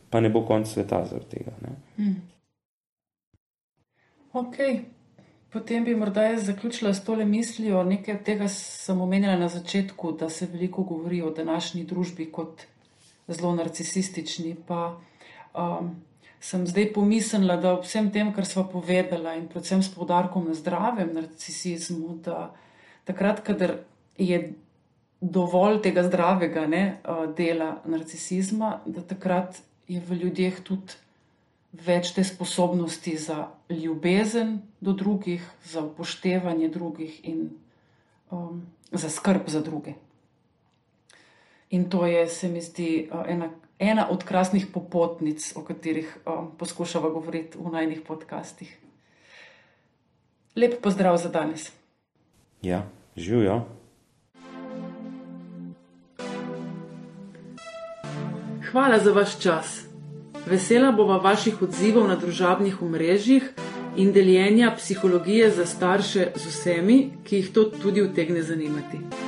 pa 0.09 0.19
ne 0.19 0.29
bo 0.29 0.41
konc 0.45 0.67
sveta 0.67 1.05
zaradi 1.05 1.29
tega. 1.29 1.51
Mm. 1.97 2.15
Ok, 4.37 4.57
potem 5.49 5.83
bi 5.83 5.95
morda 5.97 6.27
jaz 6.27 6.43
zaključila 6.45 6.93
s 6.93 7.03
tole 7.03 7.25
mislijo. 7.25 7.79
Nekaj 7.83 8.19
tega 8.23 8.47
sem 8.53 8.99
omenila 9.01 9.35
na 9.35 9.47
začetku, 9.49 10.11
da 10.11 10.29
se 10.29 10.45
veliko 10.51 10.83
govori 10.83 11.21
o 11.21 11.31
današnji 11.33 11.83
družbi 11.83 12.27
kot 12.31 12.61
zelo 13.27 13.55
narcisistični. 13.55 14.55
Pa, 14.67 14.99
um, 15.57 15.89
sem 16.39 16.67
zdaj 16.67 16.91
pomislila, 16.93 17.57
da 17.57 17.73
ob 17.79 17.87
vsem 17.87 18.11
tem, 18.13 18.29
kar 18.33 18.45
smo 18.45 18.67
povedala, 18.69 19.33
in 19.39 19.47
predvsem 19.49 19.81
s 19.81 19.89
poudarkom 19.95 20.45
na 20.51 20.53
zdravem 20.53 21.15
narcisizmu, 21.17 22.19
da 22.29 22.51
takrat, 23.09 23.41
kadar 23.41 23.79
je 24.17 24.53
dovolj 25.21 25.81
tega 25.81 26.05
zdravega 26.05 26.67
ne, 26.69 26.83
dela 27.37 27.79
narcisizma, 27.89 28.83
da 28.85 29.01
takrat 29.01 29.57
je 29.87 29.97
v 29.97 30.21
ljudeh 30.21 30.61
tudi 30.61 31.01
več 31.73 32.13
te 32.13 32.23
sposobnosti 32.23 33.17
za 33.17 33.47
ljubezen 33.69 34.61
do 34.79 34.93
drugih, 34.93 35.43
za 35.63 35.83
upoštevanje 35.83 36.69
drugih 36.69 37.19
in 37.27 37.49
um, 38.31 38.65
za 38.91 39.09
skrb 39.09 39.47
za 39.47 39.61
druge. 39.61 39.93
In 41.69 41.89
to 41.89 42.05
je, 42.05 42.27
se 42.27 42.47
mi 42.49 42.61
zdi, 42.61 43.09
ena 43.27 43.49
ena 43.79 44.07
od 44.09 44.23
krasnih 44.23 44.67
popotnic, 44.73 45.53
o 45.55 45.61
katerih 45.61 46.17
um, 46.25 46.51
poskušamo 46.57 47.09
govoriti 47.09 47.57
v 47.57 47.71
najnih 47.71 48.01
podcastih. 48.07 48.77
Lep 50.55 50.81
pozdrav 50.81 51.17
za 51.17 51.29
danes. 51.29 51.71
Ja, 52.61 52.85
živijo. 53.15 53.65
Hvala 58.71 58.99
za 58.99 59.11
vaš 59.11 59.39
čas. 59.39 59.86
Vesela 60.49 60.91
bova 60.91 61.17
vaših 61.17 61.61
odzivov 61.61 62.07
na 62.07 62.15
družabnih 62.15 62.81
omrežjih 62.81 63.49
in 63.97 64.13
deljenja 64.15 64.71
psihologije 64.77 65.49
za 65.51 65.65
starše 65.65 66.31
z 66.35 66.45
vsemi, 66.47 66.99
ki 67.23 67.41
jih 67.41 67.53
to 67.53 67.63
tudi 67.63 68.01
utegne 68.01 68.43
zanimati. 68.43 69.26